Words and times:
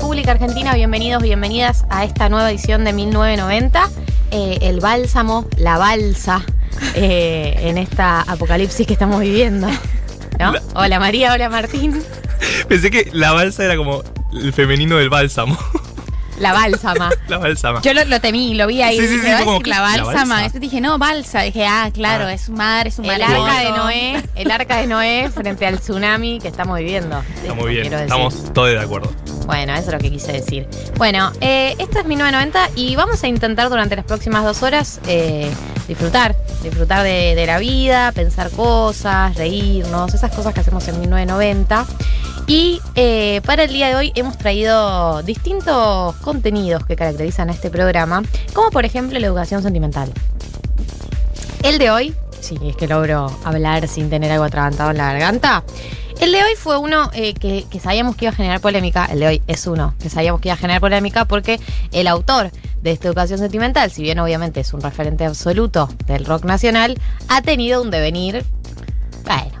República 0.00 0.30
Argentina, 0.30 0.74
bienvenidos, 0.74 1.20
bienvenidas 1.24 1.84
a 1.90 2.04
esta 2.04 2.28
nueva 2.28 2.48
edición 2.52 2.84
de 2.84 2.92
1990. 2.92 3.90
Eh, 4.30 4.58
el 4.62 4.78
bálsamo, 4.78 5.44
la 5.56 5.76
balsa, 5.76 6.44
eh, 6.94 7.56
en 7.62 7.78
esta 7.78 8.20
apocalipsis 8.20 8.86
que 8.86 8.92
estamos 8.92 9.18
viviendo. 9.20 9.66
¿no? 10.38 10.52
La- 10.52 10.62
Hola 10.74 11.00
María, 11.00 11.32
hola 11.32 11.48
Martín. 11.48 12.00
Pensé 12.68 12.92
que 12.92 13.08
la 13.12 13.32
balsa 13.32 13.64
era 13.64 13.76
como 13.76 14.04
el 14.32 14.52
femenino 14.52 14.96
del 14.98 15.10
bálsamo. 15.10 15.58
La 16.38 16.52
bálsama. 16.52 17.10
la 17.28 17.38
bálsama. 17.38 17.82
Yo 17.82 17.92
lo, 17.92 18.04
lo 18.04 18.20
temí, 18.20 18.54
lo 18.54 18.68
vi 18.68 18.80
ahí. 18.82 18.96
Sí, 19.00 19.08
sí, 19.08 19.18
sí, 19.18 19.26
"Va 19.32 19.38
a 19.40 19.44
como 19.44 19.58
la 19.62 19.66
¿la 19.76 19.80
bálsama. 19.80 20.12
balsa? 20.14 20.42
Después 20.44 20.60
dije, 20.60 20.80
no, 20.80 20.96
balsa. 20.98 21.42
Dije, 21.42 21.66
ah, 21.66 21.90
claro, 21.92 22.26
Ah. 22.26 22.32
es 22.34 22.42
su 22.42 22.52
madre, 22.52 22.90
es 22.90 22.98
un 23.00 23.06
El 23.06 23.10
balazo. 23.20 23.44
arca 23.44 23.60
de 23.64 23.70
Noé, 23.76 24.22
el 24.36 24.50
arca 24.52 24.76
de 24.76 24.86
Noé 24.86 25.28
frente 25.34 25.66
al 25.66 25.80
tsunami 25.80 26.38
que 26.38 26.46
estamos 26.46 26.78
viviendo. 26.78 27.20
Está 27.42 27.52
muy 27.54 27.72
bien, 27.72 27.92
estamos 27.92 28.52
todos 28.54 28.68
de 28.68 28.78
acuerdo. 28.78 29.10
Bueno, 29.48 29.72
eso 29.72 29.86
es 29.86 29.92
lo 29.94 29.98
que 29.98 30.10
quise 30.10 30.30
decir. 30.30 30.68
Bueno, 30.98 31.32
eh, 31.40 31.74
esto 31.78 32.00
es 32.00 32.04
1990 32.04 32.68
y 32.76 32.96
vamos 32.96 33.24
a 33.24 33.28
intentar 33.28 33.70
durante 33.70 33.96
las 33.96 34.04
próximas 34.04 34.44
dos 34.44 34.62
horas 34.62 35.00
eh, 35.08 35.50
disfrutar, 35.88 36.36
disfrutar 36.62 37.02
de, 37.02 37.46
la 37.46 37.58
vida, 37.58 38.12
pensar 38.12 38.50
cosas, 38.50 39.34
reírnos, 39.36 40.12
esas 40.12 40.34
cosas 40.34 40.52
que 40.52 40.60
hacemos 40.60 40.86
en 40.88 41.00
1990. 41.00 41.86
Y 42.46 42.82
eh, 42.94 43.40
para 43.46 43.64
el 43.64 43.72
día 43.72 43.88
de 43.88 43.96
hoy 43.96 44.12
hemos 44.16 44.36
traído 44.36 45.22
distintos 45.22 46.14
contenidos 46.16 46.84
que 46.84 46.94
caracterizan 46.94 47.48
a 47.48 47.52
este 47.52 47.70
programa, 47.70 48.22
como 48.52 48.68
por 48.68 48.84
ejemplo 48.84 49.18
la 49.18 49.28
educación 49.28 49.62
sentimental. 49.62 50.12
El 51.62 51.78
de 51.78 51.90
hoy, 51.90 52.14
si 52.40 52.58
es 52.62 52.76
que 52.76 52.86
logro 52.86 53.30
hablar 53.44 53.88
sin 53.88 54.10
tener 54.10 54.30
algo 54.32 54.44
atragantado 54.44 54.90
en 54.90 54.98
la 54.98 55.12
garganta, 55.12 55.64
el 56.20 56.32
de 56.32 56.38
hoy 56.38 56.54
fue 56.56 56.78
uno 56.78 57.10
eh, 57.14 57.34
que, 57.34 57.64
que 57.70 57.78
sabíamos 57.78 58.16
que 58.16 58.24
iba 58.24 58.32
a 58.32 58.34
generar 58.34 58.60
polémica. 58.60 59.06
El 59.06 59.20
de 59.20 59.26
hoy 59.26 59.42
es 59.46 59.66
uno 59.66 59.94
que 60.00 60.10
sabíamos 60.10 60.40
que 60.40 60.48
iba 60.48 60.54
a 60.54 60.58
generar 60.58 60.80
polémica 60.80 61.24
porque 61.26 61.60
el 61.92 62.08
autor 62.08 62.50
de 62.82 62.92
esta 62.92 63.08
educación 63.08 63.38
sentimental, 63.38 63.90
si 63.90 64.02
bien 64.02 64.18
obviamente 64.18 64.60
es 64.60 64.72
un 64.72 64.80
referente 64.80 65.24
absoluto 65.24 65.88
del 66.06 66.24
rock 66.24 66.44
nacional, 66.44 66.98
ha 67.28 67.42
tenido 67.42 67.82
un 67.82 67.90
devenir, 67.90 68.44
bueno, 69.24 69.52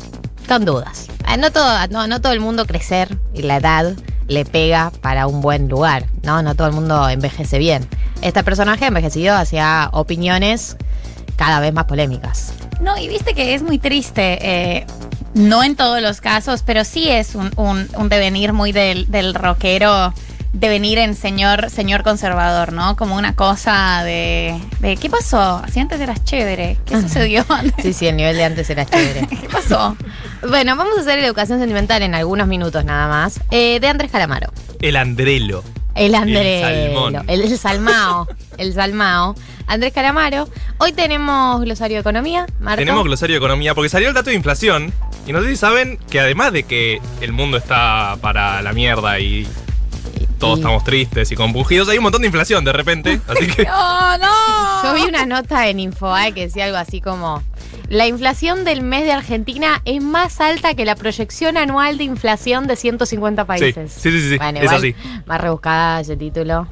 con 0.48 0.64
dudas. 0.64 1.08
Eh, 1.28 1.36
No 1.36 1.52
todo, 1.52 1.86
no, 1.90 2.06
no 2.06 2.20
todo 2.20 2.32
el 2.32 2.40
mundo 2.40 2.66
crecer 2.66 3.16
y 3.34 3.42
la 3.42 3.58
edad 3.58 3.94
le 4.26 4.44
pega 4.44 4.92
para 5.00 5.26
un 5.26 5.40
buen 5.40 5.68
lugar, 5.68 6.06
¿no? 6.22 6.42
No 6.42 6.54
todo 6.54 6.66
el 6.66 6.74
mundo 6.74 7.08
envejece 7.08 7.58
bien. 7.58 7.88
Este 8.20 8.42
personaje 8.44 8.84
ha 8.84 8.88
envejecido 8.88 9.36
hacia 9.36 9.88
opiniones 9.92 10.76
cada 11.36 11.60
vez 11.60 11.72
más 11.72 11.84
polémicas. 11.84 12.52
No, 12.80 12.96
y 12.98 13.08
viste 13.08 13.34
que 13.34 13.54
es 13.54 13.62
muy 13.62 13.78
triste. 13.78 14.38
eh, 14.40 14.86
no 15.34 15.62
en 15.62 15.76
todos 15.76 16.00
los 16.00 16.20
casos, 16.20 16.62
pero 16.64 16.84
sí 16.84 17.08
es 17.08 17.34
un, 17.34 17.50
un- 17.56 17.88
un 17.96 18.08
devenir 18.08 18.52
muy 18.52 18.72
del, 18.72 19.10
del 19.10 19.34
rockero. 19.34 20.12
Devenir 20.54 20.96
en 20.98 21.14
señor, 21.14 21.68
señor 21.68 22.02
conservador, 22.02 22.72
¿no? 22.72 22.96
Como 22.96 23.16
una 23.16 23.34
cosa 23.36 24.02
de, 24.02 24.58
de 24.80 24.96
¿qué 24.96 25.10
pasó? 25.10 25.62
Si 25.70 25.78
antes 25.78 26.00
eras 26.00 26.24
chévere, 26.24 26.78
¿qué 26.86 27.00
sucedió 27.02 27.44
antes? 27.50 27.84
Sí, 27.84 27.92
sí, 27.92 28.06
el 28.08 28.16
nivel 28.16 28.34
de 28.36 28.44
antes 28.44 28.68
era 28.70 28.86
chévere. 28.86 29.26
¿Qué 29.28 29.46
pasó? 29.52 29.94
Bueno, 30.48 30.74
vamos 30.74 30.96
a 30.96 31.00
hacer 31.02 31.18
la 31.20 31.26
educación 31.26 31.58
sentimental 31.58 32.02
en 32.02 32.14
algunos 32.14 32.48
minutos 32.48 32.82
nada 32.86 33.08
más. 33.08 33.40
eh, 33.50 33.78
de 33.78 33.88
Andrés 33.88 34.10
Calamaro. 34.10 34.50
El 34.80 34.96
Andrelo. 34.96 35.62
El 35.98 36.14
Andrés. 36.14 36.62
salmón. 36.62 37.24
El, 37.26 37.40
el 37.42 37.58
salmao. 37.58 38.28
el 38.56 38.72
salmao. 38.72 39.34
Andrés 39.66 39.92
Calamaro. 39.92 40.48
Hoy 40.78 40.92
tenemos 40.92 41.60
glosario 41.60 41.96
de 41.96 42.00
economía. 42.00 42.46
Marco. 42.60 42.78
Tenemos 42.78 43.04
glosario 43.04 43.34
de 43.34 43.38
economía 43.38 43.74
porque 43.74 43.88
salió 43.88 44.08
el 44.08 44.14
dato 44.14 44.30
de 44.30 44.36
inflación. 44.36 44.92
Y 45.26 45.32
no 45.32 45.42
sé 45.42 45.48
si 45.50 45.56
saben 45.56 45.98
que 46.08 46.20
además 46.20 46.52
de 46.52 46.62
que 46.62 47.02
el 47.20 47.32
mundo 47.32 47.58
está 47.58 48.16
para 48.22 48.62
la 48.62 48.72
mierda 48.72 49.18
y 49.20 49.46
todos 50.38 50.60
estamos 50.60 50.84
tristes 50.84 51.30
y 51.32 51.34
compungidos, 51.34 51.88
hay 51.88 51.98
un 51.98 52.04
montón 52.04 52.22
de 52.22 52.28
inflación 52.28 52.64
de 52.64 52.72
repente. 52.72 53.20
Así 53.26 53.46
que 53.48 53.62
¡Oh, 53.70 54.16
no! 54.20 54.84
Yo 54.84 54.94
vi 54.94 55.02
una 55.08 55.26
nota 55.26 55.68
en 55.68 55.80
Infobae 55.80 56.32
que 56.32 56.42
decía 56.46 56.64
algo 56.66 56.78
así 56.78 57.00
como 57.00 57.42
la 57.88 58.06
inflación 58.06 58.64
del 58.64 58.82
mes 58.82 59.04
de 59.04 59.12
Argentina 59.12 59.80
es 59.84 60.02
más 60.02 60.40
alta 60.40 60.74
que 60.74 60.84
la 60.84 60.94
proyección 60.96 61.56
anual 61.56 61.96
de 61.98 62.04
inflación 62.04 62.66
de 62.66 62.76
150 62.76 63.44
países. 63.46 63.92
sí, 63.92 64.10
sí, 64.10 64.30
sí, 64.30 64.36
Bueno, 64.38 64.58
es 64.58 64.64
igual, 64.64 64.76
así. 64.76 64.94
Más 65.26 65.40
rebuscada 65.40 66.00
ese 66.00 66.16
título. 66.16 66.68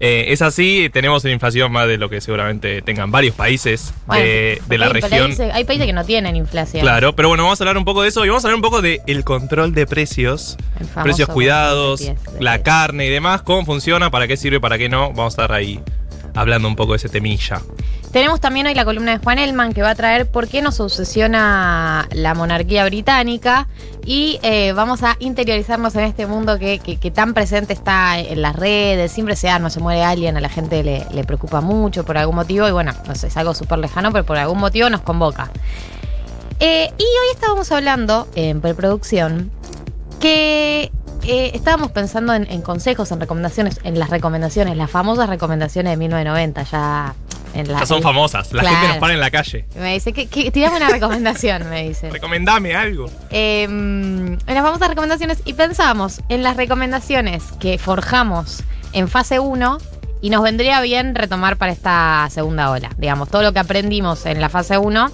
eh, 0.00 0.26
es 0.28 0.42
así, 0.42 0.90
tenemos 0.92 1.24
una 1.24 1.32
inflación 1.32 1.72
más 1.72 1.88
de 1.88 1.96
lo 1.98 2.08
que 2.08 2.20
seguramente 2.20 2.82
tengan 2.82 3.10
varios 3.10 3.34
países 3.34 3.92
Bueno, 4.06 4.22
de, 4.24 4.62
de 4.68 4.78
la 4.78 4.86
hay 4.86 4.92
región. 4.92 5.32
hay 5.52 5.64
países 5.64 5.86
que 5.86 5.92
no 5.92 6.04
tienen 6.04 6.36
inflación. 6.36 6.82
Claro, 6.82 7.16
pero 7.16 7.28
bueno, 7.28 7.42
vamos 7.44 7.60
a 7.60 7.64
hablar 7.64 7.78
un 7.78 7.84
poco 7.84 8.02
de 8.02 8.10
eso 8.10 8.24
y 8.24 8.28
vamos 8.28 8.44
a 8.44 8.48
hablar 8.48 8.56
un 8.56 8.62
poco 8.62 8.80
del 8.82 9.00
el 9.06 9.24
control 9.24 9.74
de 9.74 9.86
precios, 9.86 10.56
precios 11.02 11.28
cuidados, 11.30 12.00
de 12.00 12.12
pies- 12.14 12.32
de 12.34 12.44
la 12.44 12.62
carne 12.62 13.06
y 13.06 13.10
demás, 13.10 13.42
cómo 13.42 13.64
funciona, 13.64 14.10
para 14.10 14.28
qué 14.28 14.36
sirve, 14.36 14.60
para 14.60 14.78
qué 14.78 14.88
no. 14.88 15.08
Vamos 15.08 15.24
a 15.38 15.42
estar 15.42 15.52
ahí 15.52 15.80
hablando 16.40 16.68
un 16.68 16.76
poco 16.76 16.92
de 16.92 16.96
ese 16.98 17.08
temilla. 17.08 17.60
Tenemos 18.12 18.40
también 18.40 18.66
hoy 18.66 18.74
la 18.74 18.86
columna 18.86 19.12
de 19.12 19.18
Juan 19.18 19.38
Elman 19.38 19.74
que 19.74 19.82
va 19.82 19.90
a 19.90 19.94
traer 19.94 20.30
por 20.30 20.48
qué 20.48 20.62
nos 20.62 20.80
obsesiona 20.80 22.08
la 22.12 22.32
monarquía 22.34 22.84
británica 22.86 23.68
y 24.06 24.38
eh, 24.42 24.72
vamos 24.72 25.02
a 25.02 25.16
interiorizarnos 25.18 25.94
en 25.96 26.04
este 26.04 26.26
mundo 26.26 26.58
que, 26.58 26.78
que- 26.78 27.10
tan 27.10 27.34
presente 27.34 27.74
está 27.74 28.18
en 28.18 28.40
las 28.40 28.56
redes, 28.56 29.12
siempre 29.12 29.36
se 29.36 29.50
arma, 29.50 29.68
se 29.68 29.80
muere 29.80 30.02
alguien, 30.04 30.36
a 30.38 30.40
la 30.40 30.48
gente 30.48 30.82
le, 30.82 31.04
le 31.12 31.24
preocupa 31.24 31.60
mucho 31.60 32.04
por 32.06 32.16
algún 32.16 32.36
motivo 32.36 32.66
y 32.66 32.72
bueno, 32.72 32.92
no 33.06 33.14
sé, 33.14 33.26
es 33.26 33.36
algo 33.36 33.52
súper 33.54 33.78
lejano, 33.78 34.10
pero 34.10 34.24
por 34.24 34.38
algún 34.38 34.58
motivo 34.58 34.88
nos 34.88 35.02
convoca. 35.02 35.50
Eh, 36.60 36.90
y 36.96 37.02
hoy 37.02 37.34
estábamos 37.34 37.70
hablando 37.72 38.26
en 38.34 38.60
preproducción 38.62 39.50
que 40.18 40.90
eh, 41.28 41.50
estábamos 41.54 41.92
pensando 41.92 42.34
en, 42.34 42.50
en 42.50 42.62
consejos, 42.62 43.12
en 43.12 43.20
recomendaciones, 43.20 43.78
en 43.84 43.98
las 43.98 44.10
recomendaciones, 44.10 44.76
las 44.76 44.90
famosas 44.90 45.28
recomendaciones 45.28 45.92
de 45.92 45.96
1990, 45.96 46.62
ya 46.64 47.14
en 47.54 47.70
la... 47.72 47.80
Ya 47.80 47.86
son 47.86 48.02
famosas, 48.02 48.52
la 48.52 48.60
Claro. 48.62 48.76
gente 48.76 48.88
nos 48.94 48.98
para 48.98 49.14
en 49.14 49.20
la 49.20 49.30
calle. 49.30 49.64
Me 49.76 49.94
dice, 49.94 50.12
que, 50.12 50.26
que 50.26 50.50
tirame 50.50 50.76
una 50.78 50.88
recomendación, 50.90 51.68
me 51.70 51.86
dice. 51.88 52.10
Recomendame 52.12 52.74
algo. 52.74 53.06
Eh, 53.30 53.64
en 53.64 54.38
las 54.46 54.62
famosas 54.62 54.88
recomendaciones 54.88 55.42
y 55.44 55.52
pensamos 55.54 56.20
en 56.28 56.42
las 56.42 56.56
recomendaciones 56.56 57.44
que 57.60 57.78
forjamos 57.78 58.62
en 58.92 59.08
fase 59.08 59.38
1 59.38 59.78
y 60.20 60.30
nos 60.30 60.42
vendría 60.42 60.80
bien 60.80 61.14
retomar 61.14 61.56
para 61.58 61.72
esta 61.72 62.26
segunda 62.30 62.70
ola. 62.70 62.90
Digamos, 62.98 63.28
todo 63.28 63.42
lo 63.42 63.52
que 63.52 63.60
aprendimos 63.60 64.26
en 64.26 64.40
la 64.40 64.48
fase 64.48 64.76
1, 64.78 65.10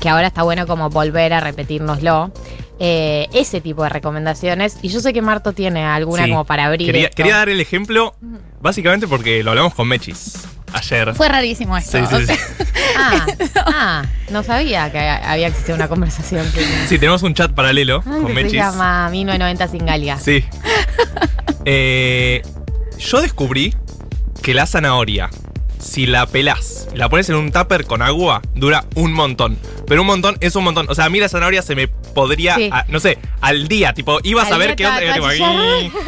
que 0.00 0.08
ahora 0.08 0.26
está 0.28 0.42
bueno 0.42 0.66
como 0.66 0.90
volver 0.90 1.32
a 1.32 1.40
repetírnoslo. 1.40 2.32
Eh, 2.80 3.26
ese 3.32 3.60
tipo 3.60 3.82
de 3.82 3.88
recomendaciones. 3.88 4.76
Y 4.82 4.88
yo 4.88 5.00
sé 5.00 5.12
que 5.12 5.20
Marto 5.22 5.52
tiene 5.52 5.84
alguna 5.84 6.24
Sí. 6.24 6.30
como 6.30 6.44
para 6.44 6.66
abrir. 6.66 6.86
Quería, 6.86 7.04
esto. 7.08 7.16
quería 7.16 7.36
dar 7.36 7.48
el 7.48 7.60
ejemplo, 7.60 8.14
básicamente 8.60 9.08
porque 9.08 9.42
lo 9.42 9.50
hablamos 9.50 9.74
con 9.74 9.88
Mechis 9.88 10.34
ayer. 10.72 11.12
Fue 11.14 11.28
rarísimo 11.28 11.76
esto. 11.76 11.98
Sí, 11.98 12.04
sí, 12.08 12.14
o 12.14 12.26
sí. 12.26 12.32
Ah, 13.00 13.26
ah, 13.66 14.02
no 14.30 14.42
sabía 14.42 14.90
que 14.90 14.98
había 14.98 15.48
existido 15.48 15.76
una 15.76 15.88
conversación. 15.88 16.44
que- 16.52 16.64
Sí, 16.88 16.98
tenemos 16.98 17.22
un 17.22 17.34
chat 17.34 17.52
paralelo 17.52 17.98
Ah, 18.06 18.10
con 18.10 18.22
que 18.26 18.28
se 18.28 18.34
Mechis. 18.34 18.52
llama 18.54 19.08
1990 19.10 19.68
sin 19.68 19.84
Galia. 19.86 20.18
Sí. 20.18 20.44
Eh, 21.70 22.42
yo 22.98 23.20
descubrí 23.20 23.74
que 24.42 24.54
la 24.54 24.64
zanahoria, 24.66 25.28
si 25.80 26.06
la 26.06 26.26
pelás, 26.26 26.88
la 26.94 27.08
pones 27.08 27.28
en 27.28 27.36
un 27.36 27.52
tupper 27.52 27.84
con 27.86 28.02
agua, 28.02 28.42
dura 28.54 28.84
un 28.94 29.12
montón. 29.12 29.58
Pero 29.86 30.02
un 30.02 30.06
montón 30.06 30.36
es 30.40 30.54
un 30.56 30.64
montón. 30.64 30.86
O 30.90 30.94
sea, 30.94 31.06
a 31.06 31.10
mí 31.10 31.18
la 31.20 31.28
zanahoria 31.28 31.62
se 31.62 31.74
me 31.74 31.88
podría, 31.88 32.56
Sí. 32.56 32.68
a- 32.72 32.84
no 32.88 33.00
sé, 33.00 33.18
al 33.40 33.68
día, 33.68 33.94
tipo, 33.94 34.18
ibas 34.22 34.48
Al 34.48 34.54
a 34.54 34.58
ver 34.58 34.76
qué 34.76 34.86
onda. 34.86 35.00
te 35.00 35.12
tipo, 35.12 35.24
va 35.26 35.30
a 35.30 35.76
"Ay". 35.76 35.92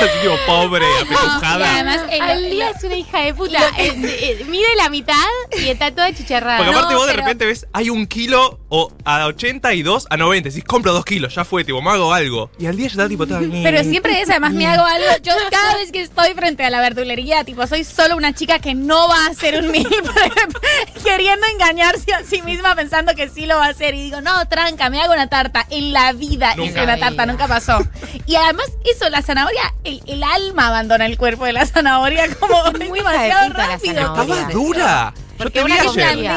Así, 0.00 0.18
tipo, 0.22 0.34
pobre, 0.46 0.84
y 0.98 1.02
apetujada. 1.02 1.74
además, 1.74 2.00
el- 2.10 2.22
Al 2.22 2.50
día 2.50 2.70
es 2.70 2.84
una 2.84 2.94
hija 2.96 3.20
de 3.20 3.34
puta. 3.34 3.58
Eh, 3.78 3.92
eh, 4.40 4.44
mide 4.48 4.66
la 4.76 4.88
mitad 4.90 5.14
y 5.58 5.68
está 5.68 5.90
toda 5.94 6.12
chicharrada. 6.12 6.58
Porque 6.58 6.72
aparte 6.72 6.92
No, 6.94 6.98
vos 7.00 7.06
de 7.06 7.12
repente 7.14 7.46
ves, 7.46 7.66
hay 7.72 7.90
un 7.90 8.06
kilo 8.06 8.60
o 8.68 8.92
a 9.04 9.26
80 9.26 9.72
y 9.74 9.82
dos 9.82 10.06
a 10.10 10.16
90. 10.16 10.48
Decís, 10.50 10.64
compro 10.64 10.92
dos 10.92 11.04
kilos, 11.04 11.34
ya 11.34 11.44
fue, 11.44 11.64
tipo, 11.64 11.80
me 11.82 11.90
hago 11.90 12.12
algo. 12.12 12.50
Y 12.58 12.66
al 12.66 12.76
día 12.76 12.86
ya 12.86 12.92
está 12.92 13.08
tipo 13.08 13.26
todo. 13.26 13.40
Pero 13.62 13.82
siempre 13.84 14.20
es, 14.20 14.30
además 14.30 14.52
me 14.52 14.66
hago 14.66 14.84
algo. 14.84 15.06
Yo 15.22 15.32
cada 15.50 15.76
vez 15.76 15.90
que 15.92 16.02
estoy 16.02 16.32
frente 16.34 16.64
a 16.64 16.70
la 16.70 16.80
verdulería, 16.80 17.44
tipo, 17.44 17.66
soy 17.66 17.84
solo 17.84 18.16
una 18.16 18.34
chica 18.34 18.47
que 18.58 18.74
no 18.74 19.06
va 19.08 19.26
a 19.26 19.28
hacer 19.28 19.62
un 19.62 19.70
meal 19.70 19.84
prep, 19.86 21.02
queriendo 21.04 21.46
engañarse 21.46 22.12
a 22.14 22.24
sí 22.24 22.40
misma 22.42 22.74
pensando 22.74 23.14
que 23.14 23.28
sí 23.28 23.44
lo 23.46 23.56
va 23.58 23.66
a 23.66 23.68
hacer. 23.70 23.94
Y 23.94 24.02
digo, 24.04 24.20
no, 24.22 24.48
tranca, 24.48 24.88
me 24.88 25.00
hago 25.02 25.12
una 25.12 25.28
tarta. 25.28 25.66
En 25.70 25.92
la 25.92 26.12
vida 26.12 26.54
Nunca. 26.56 26.70
hice 26.70 26.82
una 26.82 26.98
tarta, 26.98 27.26
nunca 27.26 27.46
pasó. 27.46 27.78
Y 28.26 28.36
además, 28.36 28.66
eso, 28.90 29.08
la 29.10 29.20
zanahoria, 29.22 29.74
el, 29.84 30.00
el 30.06 30.22
alma 30.22 30.68
abandona 30.68 31.04
el 31.06 31.18
cuerpo 31.18 31.44
de 31.44 31.52
la 31.52 31.66
zanahoria 31.66 32.34
como 32.36 32.62
Muy 32.88 32.98
demasiado 33.00 33.52
rápido. 33.52 34.00
Estaba 34.00 34.44
dura. 34.50 35.12
Porque 35.36 35.62
una 35.62 35.76
confía. 35.84 36.36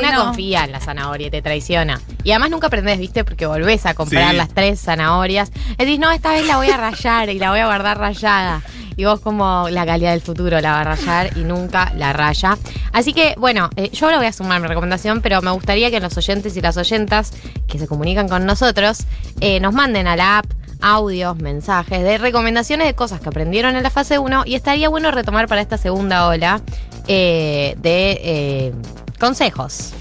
Una 0.00 0.10
no. 0.12 0.24
confía 0.24 0.64
en 0.64 0.72
la 0.72 0.80
zanahoria 0.80 1.28
y 1.28 1.30
te 1.30 1.40
traiciona. 1.40 2.00
Y 2.24 2.32
además 2.32 2.50
nunca 2.50 2.66
aprendés, 2.66 2.98
¿viste? 2.98 3.22
Porque 3.24 3.46
volvés 3.46 3.86
a 3.86 3.94
comprar 3.94 4.32
Sí. 4.32 4.36
las 4.36 4.48
tres 4.48 4.80
zanahorias. 4.80 5.52
Y 5.78 5.84
decís, 5.84 6.00
no, 6.00 6.10
esta 6.10 6.32
vez 6.32 6.44
la 6.44 6.56
voy 6.56 6.68
a 6.68 6.76
rayar 6.76 7.28
y 7.28 7.38
la 7.38 7.50
voy 7.50 7.60
a 7.60 7.66
guardar 7.66 7.96
rayada. 7.98 8.60
Y 8.96 9.04
vos 9.04 9.20
como 9.20 9.68
la 9.70 9.84
calidad 9.86 10.12
del 10.12 10.20
futuro 10.20 10.60
la 10.60 10.72
va 10.72 10.80
a 10.80 10.84
rayar 10.84 11.36
y 11.36 11.40
nunca 11.44 11.92
la 11.96 12.12
raya. 12.12 12.56
Así 12.92 13.12
que, 13.12 13.34
bueno, 13.38 13.70
eh, 13.76 13.90
yo 13.90 14.06
ahora 14.06 14.18
voy 14.18 14.26
a 14.26 14.32
sumar 14.32 14.60
mi 14.60 14.68
recomendación, 14.68 15.20
pero 15.20 15.42
me 15.42 15.50
gustaría 15.50 15.90
que 15.90 16.00
los 16.00 16.16
oyentes 16.16 16.56
y 16.56 16.60
las 16.60 16.76
oyentas 16.76 17.32
que 17.66 17.78
se 17.78 17.86
comunican 17.86 18.28
con 18.28 18.46
nosotros 18.46 19.04
eh, 19.40 19.60
nos 19.60 19.74
manden 19.74 20.06
a 20.06 20.16
la 20.16 20.38
app 20.38 20.46
audios, 20.80 21.36
mensajes 21.36 22.02
de 22.02 22.18
recomendaciones 22.18 22.86
de 22.86 22.94
cosas 22.94 23.20
que 23.20 23.28
aprendieron 23.28 23.74
en 23.74 23.82
la 23.82 23.90
fase 23.90 24.18
1 24.18 24.42
y 24.44 24.54
estaría 24.54 24.88
bueno 24.88 25.10
retomar 25.10 25.48
para 25.48 25.62
esta 25.62 25.78
segunda 25.78 26.28
ola 26.28 26.60
eh, 27.06 27.74
de 27.78 28.74
consejos. 29.18 29.94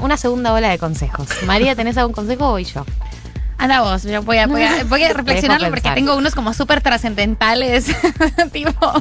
Una 0.00 0.16
segunda 0.16 0.54
ola 0.54 0.70
de 0.70 0.78
consejos. 0.78 1.28
María, 1.46 1.76
¿tenés 1.76 1.98
algún 1.98 2.14
consejo 2.14 2.48
o 2.48 2.50
voy 2.52 2.64
yo? 2.64 2.86
Anda 3.62 3.80
vos, 3.80 4.02
yo 4.02 4.22
voy 4.22 4.38
a, 4.38 4.48
voy 4.48 4.64
a, 4.64 4.82
voy 4.88 5.04
a 5.04 5.12
reflexionarlo 5.12 5.68
porque 5.70 5.88
tengo 5.94 6.16
unos 6.16 6.34
como 6.34 6.52
súper 6.52 6.80
trascendentales. 6.80 7.86
tipo. 8.52 8.92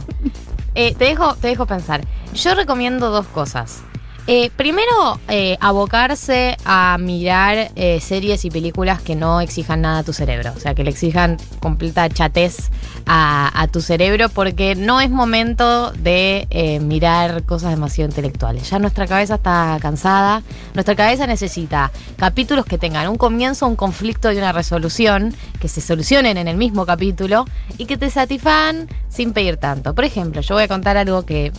Eh, 0.75 0.93
te, 0.93 1.05
dejo, 1.05 1.33
te 1.33 1.47
dejo 1.47 1.65
pensar. 1.65 2.05
Yo 2.35 2.53
recomiendo 2.53 3.09
dos 3.09 3.25
cosas. 3.25 3.81
Eh, 4.27 4.51
primero, 4.56 5.19
eh, 5.29 5.57
abocarse 5.59 6.56
a 6.63 6.97
mirar 7.00 7.71
eh, 7.75 8.00
series 8.00 8.45
y 8.45 8.51
películas 8.51 9.01
que 9.01 9.15
no 9.15 9.41
exijan 9.41 9.81
nada 9.81 10.00
a 10.00 10.03
tu 10.03 10.13
cerebro. 10.13 10.53
O 10.56 10.59
sea, 10.59 10.75
que 10.75 10.83
le 10.83 10.91
exijan 10.91 11.38
completa 11.59 12.07
chatez 12.07 12.69
a, 13.07 13.68
tu 13.71 13.81
cerebro 13.81 14.29
porque 14.29 14.75
no 14.75 15.01
es 15.01 15.09
momento 15.09 15.91
de 15.91 16.79
mirar 16.83 17.44
cosas 17.44 17.71
demasiado 17.71 18.09
intelectuales. 18.09 18.69
Ya 18.69 18.79
nuestra 18.79 19.07
cabeza 19.07 19.35
está 19.35 19.77
cansada. 19.81 20.44
Nuestra 20.74 20.95
cabeza 20.95 21.25
necesita 21.25 21.91
capítulos 22.17 22.65
que 22.65 22.77
tengan 22.77 23.07
un 23.07 23.17
comienzo, 23.17 23.67
un 23.67 23.75
conflicto 23.75 24.31
y 24.31 24.38
una 24.38 24.51
resolución, 24.51 25.33
que 25.59 25.67
se 25.67 25.81
solucionen 25.81 26.38
en 26.38 26.47
el 26.47 26.57
mismo 26.57 26.85
capítulo 26.85 27.45
y 27.77 27.85
que 27.85 27.97
te 27.97 28.09
satisfagan 28.09 28.88
sin 29.09 29.33
pedir 29.33 29.57
tanto. 29.57 29.95
Por 29.95 30.03
ejemplo, 30.03 30.41
yo 30.41 30.56
voy 30.56 30.63
a 30.63 30.67
contar 30.67 30.97
algo 30.97 31.25
que 31.25 31.51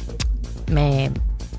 me 0.71 1.11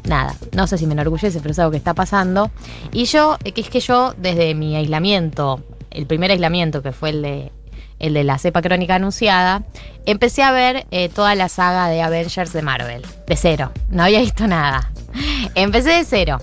nada, 0.05 0.35
no 0.53 0.67
sé 0.67 0.77
si 0.77 0.85
me 0.85 0.93
enorgullece, 0.93 1.39
pero 1.39 1.51
es 1.51 1.59
algo 1.59 1.71
que 1.71 1.77
está 1.77 1.93
pasando. 1.93 2.51
Y 2.91 3.05
yo, 3.05 3.37
eh, 3.43 3.51
que 3.51 3.61
es 3.61 3.69
que 3.69 3.79
yo, 3.79 4.13
desde 4.17 4.53
mi 4.55 4.75
aislamiento, 4.75 5.61
el 5.91 6.05
primer 6.05 6.31
aislamiento, 6.31 6.81
que 6.81 6.91
fue 6.91 7.11
el 7.11 7.21
de, 7.21 7.51
el 7.99 8.13
de 8.13 8.23
la 8.23 8.37
cepa 8.37 8.61
crónica 8.61 8.95
anunciada, 8.95 9.63
empecé 10.05 10.43
a 10.43 10.51
ver 10.51 10.85
eh, 10.91 11.09
toda 11.09 11.35
la 11.35 11.49
saga 11.49 11.87
de 11.87 12.01
Avengers 12.01 12.53
de 12.53 12.61
Marvel, 12.61 13.05
de 13.27 13.35
cero. 13.35 13.71
No 13.89 14.03
había 14.03 14.19
visto 14.19 14.47
nada. 14.47 14.91
Empecé 15.55 15.89
de 15.89 16.03
cero. 16.03 16.39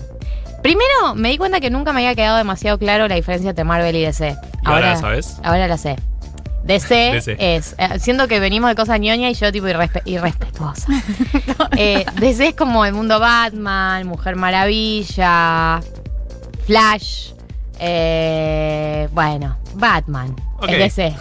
Primero, 0.61 1.15
me 1.15 1.29
di 1.29 1.37
cuenta 1.37 1.59
que 1.59 1.71
nunca 1.71 1.91
me 1.91 2.01
había 2.01 2.15
quedado 2.15 2.37
demasiado 2.37 2.77
claro 2.77 3.07
la 3.07 3.15
diferencia 3.15 3.49
entre 3.49 3.65
Marvel 3.65 3.95
y 3.95 4.01
DC. 4.01 4.35
¿Y 4.63 4.67
ahora 4.67 4.91
la 4.91 4.97
sabes? 4.97 5.37
Ahora 5.43 5.67
la 5.67 5.77
sé. 5.77 5.97
DC, 6.63 6.95
DC. 7.13 7.37
es, 7.55 7.75
eh, 7.77 7.99
siento 7.99 8.27
que 8.27 8.39
venimos 8.39 8.69
de 8.69 8.75
cosas 8.75 8.99
ñoña 8.99 9.29
y 9.29 9.33
yo 9.33 9.51
tipo 9.51 9.67
irrespe- 9.67 10.03
irrespetuosa. 10.05 10.87
Eh, 11.77 12.05
DC 12.19 12.49
es 12.49 12.55
como 12.55 12.85
el 12.85 12.93
mundo 12.93 13.19
Batman, 13.19 14.05
Mujer 14.07 14.35
Maravilla, 14.35 15.79
Flash, 16.65 17.31
eh, 17.79 19.07
bueno, 19.13 19.57
Batman, 19.75 20.35
Ok. 20.57 20.69
es 20.69 20.77
DC. 20.95 21.15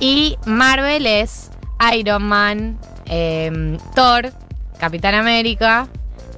Y 0.00 0.36
Marvel 0.46 1.06
es 1.06 1.50
Iron 1.94 2.22
Man, 2.24 2.78
eh, 3.06 3.78
Thor, 3.94 4.32
Capitán 4.78 5.14
América 5.14 5.86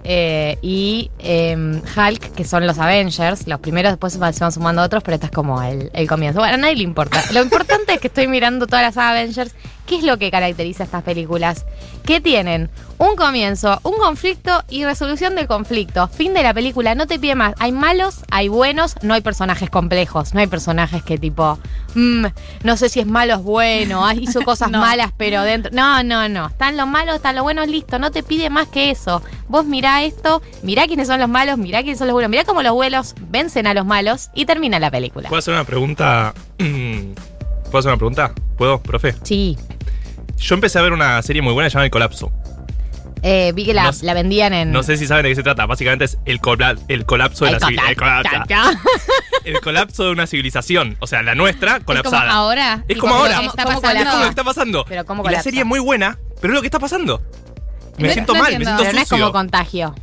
eh, 0.04 0.58
y 0.62 1.10
eh, 1.18 1.54
Hulk, 1.96 2.34
que 2.34 2.44
son 2.44 2.66
los 2.66 2.78
Avengers. 2.78 3.46
Los 3.46 3.60
primeros 3.60 3.92
después 3.92 4.12
se 4.12 4.18
van, 4.18 4.52
sumando 4.52 4.82
otros, 4.82 5.02
pero 5.02 5.14
este 5.14 5.26
es 5.26 5.32
como 5.32 5.62
el, 5.62 5.90
el 5.92 6.08
comienzo. 6.08 6.40
Bueno, 6.40 6.54
a 6.54 6.56
nadie 6.56 6.76
le 6.76 6.82
importa. 6.82 7.22
Lo 7.32 7.42
importante 7.42 7.94
es 7.94 8.00
que 8.00 8.08
estoy 8.08 8.26
mirando 8.26 8.66
todas 8.66 8.84
las 8.84 8.96
Avengers. 8.96 9.54
¿Qué 9.86 9.96
es 9.96 10.04
lo 10.04 10.16
que 10.16 10.30
caracteriza 10.30 10.84
a 10.84 10.86
estas 10.86 11.02
películas? 11.02 11.66
Que 12.04 12.20
tienen 12.20 12.70
un 12.98 13.16
comienzo, 13.16 13.80
un 13.82 13.94
conflicto 13.98 14.62
y 14.70 14.84
resolución 14.84 15.34
del 15.34 15.46
conflicto. 15.48 16.06
Fin 16.08 16.34
de 16.34 16.42
la 16.42 16.54
película, 16.54 16.94
no 16.94 17.06
te 17.06 17.18
pide 17.18 17.34
más. 17.34 17.54
Hay 17.58 17.72
malos, 17.72 18.20
hay 18.30 18.48
buenos, 18.48 18.94
no 19.02 19.12
hay 19.14 19.20
personajes 19.22 19.70
complejos. 19.70 20.34
No 20.34 20.40
hay 20.40 20.46
personajes 20.46 21.02
que 21.02 21.18
tipo, 21.18 21.58
mm, 21.94 22.26
no 22.62 22.76
sé 22.76 22.88
si 22.88 23.00
es 23.00 23.06
malo 23.06 23.34
o 23.34 23.38
es 23.38 23.42
bueno, 23.44 24.12
hizo 24.12 24.40
cosas 24.44 24.70
No. 24.70 24.78
malas, 24.80 25.10
pero 25.16 25.42
dentro. 25.42 25.72
No, 25.74 26.02
no, 26.04 26.28
no. 26.28 26.46
Están 26.46 26.76
los 26.76 26.86
malos, 26.86 27.16
están 27.16 27.34
los 27.34 27.42
buenos, 27.42 27.66
listo. 27.68 27.98
No 27.98 28.10
te 28.12 28.22
pide 28.22 28.50
más 28.50 28.68
que 28.68 28.90
eso. 28.90 29.20
Vos 29.48 29.64
mirá 29.64 30.04
esto, 30.04 30.42
mirá 30.62 30.86
quiénes 30.86 31.08
son 31.08 31.18
los 31.20 31.28
malos, 31.28 31.58
mirá 31.58 31.80
quiénes 31.82 31.98
son 31.98 32.06
los 32.06 32.14
buenos, 32.14 32.30
mirá 32.30 32.44
cómo 32.44 32.62
los 32.62 32.72
buenos 32.72 33.14
vencen 33.30 33.66
a 33.66 33.74
los 33.74 33.84
malos 33.84 34.30
y 34.34 34.46
termina 34.46 34.78
la 34.78 34.90
película. 34.90 35.28
¿Puedo 35.28 35.40
hacer 35.40 35.54
una 35.54 35.64
pregunta? 35.64 36.32
¿Puedo 36.56 37.78
hacer 37.78 37.90
una 37.90 37.96
pregunta? 37.98 38.32
¿Puedo, 38.56 38.80
profe? 38.80 39.14
Sí. 39.22 39.56
Yo 40.42 40.54
empecé 40.54 40.78
a 40.78 40.82
ver 40.82 40.92
una 40.92 41.22
serie 41.22 41.40
muy 41.42 41.52
buena 41.52 41.68
llamada 41.68 41.84
El 41.86 41.90
Colapso. 41.90 42.32
Eh, 43.24 43.52
vi 43.54 43.64
que 43.64 43.72
la, 43.72 43.84
No 43.84 43.92
sé- 43.92 44.04
la 44.04 44.14
vendían 44.14 44.52
en. 44.52 44.72
No 44.72 44.82
sé 44.82 44.96
si 44.96 45.06
saben 45.06 45.22
de 45.22 45.28
qué 45.28 45.36
se 45.36 45.42
trata. 45.44 45.64
Básicamente 45.66 46.04
es 46.06 46.18
el, 46.24 46.40
cola- 46.40 46.74
el 46.88 47.06
colapso 47.06 47.44
de 47.44 47.52
El 47.52 47.60
la 47.60 47.66
civil- 47.68 47.76
cota- 47.78 47.90
el 47.90 47.96
colapso. 47.96 48.30
caca. 48.48 48.70
El 49.44 49.60
colapso 49.60 50.04
de 50.04 50.10
una 50.12 50.26
civilización. 50.28 50.96
O 51.00 51.06
sea, 51.08 51.22
la 51.22 51.34
nuestra 51.34 51.72
Es 51.72 51.84
como 51.84 51.86
colapsada. 51.86 52.30
ahora. 52.32 52.84
Es 52.88 52.96
como 52.98 53.14
ahora. 53.14 53.40
está 53.42 53.64
¿Cómo 53.64 53.78
Es 53.78 53.80
como 53.80 53.92
lo 53.92 53.98
pasando. 54.04 54.22
que 54.22 54.28
está 54.28 54.44
pasando. 54.44 54.84
Pero 54.88 55.04
¿cómo 55.04 55.28
Y 55.28 55.32
la 55.32 55.42
serie 55.42 55.60
es 55.60 55.66
muy 55.66 55.80
buena, 55.80 56.18
pero 56.40 56.52
es 56.52 56.54
lo 56.56 56.60
que 56.60 56.66
está 56.68 56.78
pasando. 56.78 57.22
Me 57.98 58.08
No- 58.08 58.12
siento 58.14 58.34
no 58.34 58.40
mal, 58.42 58.52
me 58.58 58.64
siento 58.64 58.82
Pero 58.82 58.92
no 58.92 58.98
es 59.00 59.08
sucio. 59.08 59.24
como 59.24 59.32
contagio. 59.32 59.94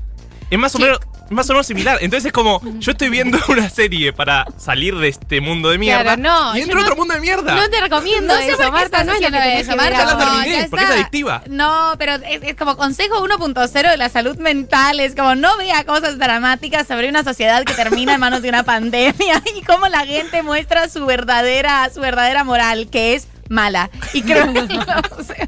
Es 0.49 0.59
más 0.59 0.75
o 0.75 0.79
menos. 0.79 0.99
Más 1.29 1.49
o 1.49 1.53
menos 1.53 1.67
similar. 1.67 1.97
Entonces 2.01 2.27
es 2.27 2.31
como, 2.33 2.61
yo 2.79 2.91
estoy 2.91 3.09
viendo 3.09 3.37
una 3.49 3.69
serie 3.69 4.11
para 4.13 4.45
salir 4.57 4.95
de 4.97 5.07
este 5.09 5.41
mundo 5.41 5.69
de 5.69 5.77
mierda. 5.77 6.15
Claro, 6.15 6.21
no, 6.21 6.57
Y 6.57 6.61
entro 6.61 6.77
a 6.77 6.81
no- 6.81 6.85
otro 6.87 6.95
mundo 6.95 7.13
de 7.13 7.19
mierda. 7.21 7.55
No 7.55 7.69
te 7.69 7.79
recomiendo 7.81 8.33
No 8.33 8.39
eso, 8.39 8.71
Marta. 8.71 9.03
No 9.03 9.13
es 9.13 9.21
lo 9.21 9.27
que 9.27 9.37
tenés 9.37 9.67
que 9.67 9.75
Marta. 9.75 10.05
La 10.05 10.17
terminé, 10.17 10.67
porque 10.69 10.85
es 10.85 10.91
adictiva. 10.91 11.43
No, 11.47 11.93
pero 11.97 12.13
es, 12.15 12.41
es 12.43 12.55
como 12.55 12.75
consejo 12.77 13.23
1.0 13.25 13.89
de 13.91 13.97
la 13.97 14.09
salud 14.09 14.37
mental. 14.37 14.99
Es 14.99 15.15
como 15.15 15.35
no 15.35 15.55
vea 15.57 15.83
cosas 15.85 16.17
dramáticas 16.17 16.87
sobre 16.87 17.09
una 17.09 17.23
sociedad 17.23 17.63
que 17.63 17.73
termina 17.73 18.13
en 18.15 18.19
manos 18.19 18.41
de 18.41 18.49
una 18.49 18.63
pandemia 18.69 19.41
y 19.55 19.61
cómo 19.63 19.87
la 19.87 20.05
gente 20.05 20.41
muestra 20.43 20.89
su 20.89 21.05
verdadera, 21.05 21.89
su 21.93 21.99
verdadera 22.01 22.43
moral, 22.43 22.87
que 22.91 23.13
es 23.15 23.27
mala. 23.49 23.89
Y 24.13 24.21
creo 24.21 24.51
que 24.53 24.59
o 25.17 25.23
sea, 25.23 25.47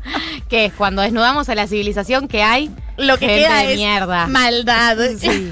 Que 0.49 0.65
es 0.65 0.73
cuando 0.73 1.01
desnudamos 1.01 1.49
a 1.49 1.55
la 1.55 1.67
civilización 1.67 2.27
que 2.27 2.43
hay 2.43 2.69
lo 2.97 3.17
que 3.17 3.27
gente 3.27 3.43
queda 3.43 3.57
de 3.59 3.71
es 3.73 3.77
mierda. 3.79 4.27
maldad. 4.27 4.97
Sí. 5.19 5.51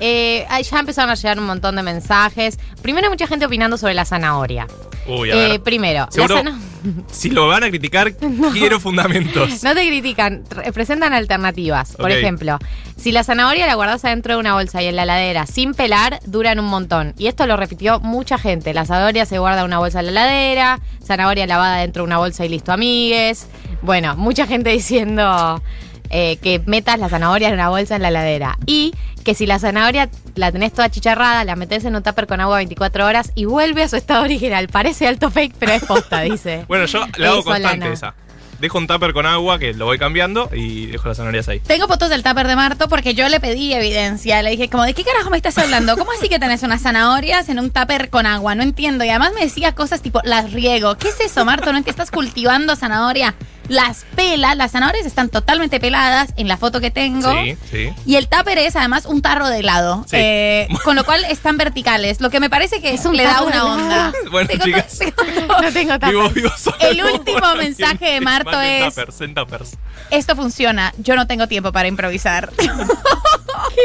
Eh, 0.00 0.46
ya 0.70 0.78
empezaron 0.78 1.10
a 1.10 1.14
llegar 1.14 1.38
un 1.38 1.46
montón 1.46 1.76
de 1.76 1.82
mensajes. 1.82 2.58
Primero 2.82 3.06
hay 3.06 3.10
mucha 3.10 3.26
gente 3.26 3.44
opinando 3.46 3.76
sobre 3.76 3.94
la 3.94 4.04
zanahoria. 4.04 4.66
Uy, 5.06 5.30
a 5.30 5.34
Eh, 5.34 5.48
ver. 5.52 5.62
primero, 5.62 6.08
la 6.14 6.28
zana- 6.28 6.58
Si 7.10 7.28
lo 7.30 7.46
van 7.48 7.64
a 7.64 7.68
criticar, 7.68 8.14
quiero 8.52 8.80
fundamentos. 8.80 9.62
no 9.62 9.74
te 9.74 9.86
critican, 9.86 10.44
re- 10.50 10.72
presentan 10.72 11.12
alternativas. 11.12 11.94
Por 11.96 12.10
ejemplo, 12.10 12.58
si 12.96 13.12
la 13.12 13.22
zanahoria 13.24 13.66
la 13.66 13.74
guardas 13.74 14.04
adentro 14.04 14.34
de 14.34 14.40
una 14.40 14.54
bolsa 14.54 14.82
y 14.82 14.86
en 14.86 14.96
la 14.96 15.02
heladera 15.02 15.46
sin 15.46 15.74
pelar, 15.74 16.20
duran 16.26 16.58
un 16.60 16.66
montón. 16.66 17.14
Y 17.18 17.26
esto 17.26 17.46
lo 17.46 17.56
repitió 17.56 18.00
mucha 18.00 18.38
gente. 18.38 18.72
La 18.72 18.84
zanahoria 18.86 19.26
se 19.26 19.38
guarda 19.38 19.60
en 19.60 19.66
una 19.66 19.78
bolsa 19.78 20.00
en 20.00 20.06
la 20.06 20.10
heladera, 20.12 20.80
zanahoria 21.04 21.46
lavada 21.46 21.76
dentro 21.78 22.02
de 22.02 22.06
una 22.06 22.18
bolsa 22.18 22.44
y 22.46 22.48
listo, 22.48 22.72
amigues. 22.72 23.46
Bueno, 23.82 24.16
mucha 24.16 24.46
gente 24.46 24.70
diciendo 24.80 25.62
eh, 26.10 26.38
que 26.42 26.60
metas 26.66 26.98
la 26.98 27.08
zanahoria 27.08 27.48
en 27.48 27.54
una 27.54 27.68
bolsa 27.68 27.96
en 27.96 28.02
la 28.02 28.08
heladera. 28.08 28.58
Y 28.66 28.92
que 29.24 29.34
si 29.34 29.46
la 29.46 29.58
zanahoria 29.58 30.08
la 30.34 30.50
tenés 30.52 30.72
toda 30.72 30.90
chicharrada, 30.90 31.44
la 31.44 31.56
metes 31.56 31.84
en 31.84 31.96
un 31.96 32.02
tupper 32.02 32.26
con 32.26 32.40
agua 32.40 32.56
24 32.56 33.06
horas 33.06 33.32
y 33.34 33.44
vuelve 33.44 33.82
a 33.82 33.88
su 33.88 33.96
estado 33.96 34.24
original. 34.24 34.68
Parece 34.68 35.06
alto 35.06 35.30
fake, 35.30 35.54
pero 35.58 35.72
es 35.72 35.84
posta, 35.84 36.20
dice. 36.22 36.64
Bueno, 36.68 36.86
yo 36.86 37.06
la 37.16 37.30
hago 37.30 37.44
constante 37.44 37.92
esa. 37.92 38.14
Dejo 38.60 38.76
un 38.76 38.86
tupper 38.86 39.14
con 39.14 39.24
agua 39.24 39.58
que 39.58 39.72
lo 39.72 39.86
voy 39.86 39.98
cambiando 39.98 40.50
y 40.52 40.86
dejo 40.86 41.08
las 41.08 41.16
zanahorias 41.16 41.48
ahí. 41.48 41.60
Tengo 41.60 41.88
fotos 41.88 42.10
del 42.10 42.22
tupper 42.22 42.46
de 42.46 42.56
Marto 42.56 42.88
porque 42.88 43.14
yo 43.14 43.26
le 43.30 43.40
pedí 43.40 43.72
evidencia. 43.72 44.42
Le 44.42 44.50
dije, 44.50 44.68
como, 44.68 44.84
¿de 44.84 44.92
qué 44.92 45.02
carajo 45.02 45.30
me 45.30 45.38
estás 45.38 45.56
hablando? 45.56 45.96
¿Cómo 45.96 46.12
así 46.12 46.28
que 46.28 46.38
tenés 46.38 46.62
unas 46.62 46.82
zanahorias 46.82 47.48
en 47.48 47.58
un 47.58 47.70
tupper 47.70 48.10
con 48.10 48.26
agua? 48.26 48.54
No 48.54 48.62
entiendo. 48.62 49.02
Y 49.02 49.08
además 49.08 49.32
me 49.34 49.40
decía 49.40 49.74
cosas 49.74 50.02
tipo, 50.02 50.20
las 50.24 50.52
riego. 50.52 50.96
¿Qué 50.98 51.08
es 51.08 51.20
eso, 51.20 51.46
Marto? 51.46 51.72
¿No 51.72 51.78
es 51.78 51.84
que 51.84 51.90
estás 51.90 52.10
cultivando 52.10 52.76
zanahoria? 52.76 53.34
Las 53.70 54.04
pelas, 54.16 54.56
las 54.56 54.72
zanahorias 54.72 55.06
están 55.06 55.28
totalmente 55.28 55.78
peladas 55.78 56.34
en 56.36 56.48
la 56.48 56.56
foto 56.56 56.80
que 56.80 56.90
tengo. 56.90 57.32
Sí, 57.32 57.56
sí. 57.70 57.92
Y 58.04 58.16
el 58.16 58.26
tupper 58.28 58.58
es 58.58 58.74
además 58.74 59.06
un 59.06 59.22
tarro 59.22 59.46
de 59.46 59.60
helado. 59.60 60.04
Sí. 60.08 60.16
Eh, 60.18 60.68
con 60.84 60.96
lo 60.96 61.04
cual 61.04 61.24
están 61.26 61.56
verticales. 61.56 62.20
Lo 62.20 62.30
que 62.30 62.40
me 62.40 62.50
parece 62.50 62.82
que 62.82 62.92
Es 62.92 63.04
un 63.06 63.16
le 63.16 63.22
da 63.22 63.42
una 63.42 63.64
onda. 63.64 64.12
Bueno, 64.32 64.50
chicas. 64.62 64.98
No 65.62 65.72
tengo 65.72 65.92
tupper. 65.94 66.10
Vivo, 66.10 66.28
vivo 66.30 66.50
solo. 66.58 66.76
El 66.80 67.00
último 67.04 67.38
Bueno, 67.38 67.56
mensaje 67.58 68.06
de 68.14 68.20
Marto 68.20 68.60
es- 68.60 68.92
Tuppers, 68.92 69.20
en 69.20 69.34
tuppers. 69.34 69.76
Esto 70.10 70.34
funciona. 70.34 70.92
Yo 70.98 71.14
no 71.14 71.28
tengo 71.28 71.46
tiempo 71.46 71.70
para 71.70 71.86
improvisar. 71.86 72.50
¿Qué 72.56 73.82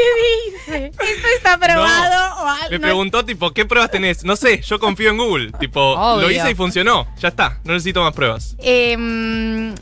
dice? 0.72 0.86
Esto 0.86 1.28
está 1.36 1.58
probado 1.58 2.42
o 2.42 2.46
algo. 2.48 2.70
Me 2.70 2.80
preguntó, 2.80 3.24
tipo, 3.24 3.52
¿qué 3.52 3.64
pruebas 3.64 3.90
tenés? 3.92 4.24
No 4.24 4.34
sé, 4.34 4.60
yo 4.62 4.80
confío 4.80 5.10
en 5.10 5.18
Google. 5.18 5.52
Tipo, 5.60 5.80
Obvio. 5.80 6.22
lo 6.22 6.30
hice 6.30 6.50
y 6.50 6.54
funcionó. 6.56 7.06
Ya 7.20 7.28
está, 7.28 7.60
no 7.64 7.72
necesito 7.74 8.02
más 8.02 8.12
pruebas. 8.12 8.56
Em, 8.58 9.75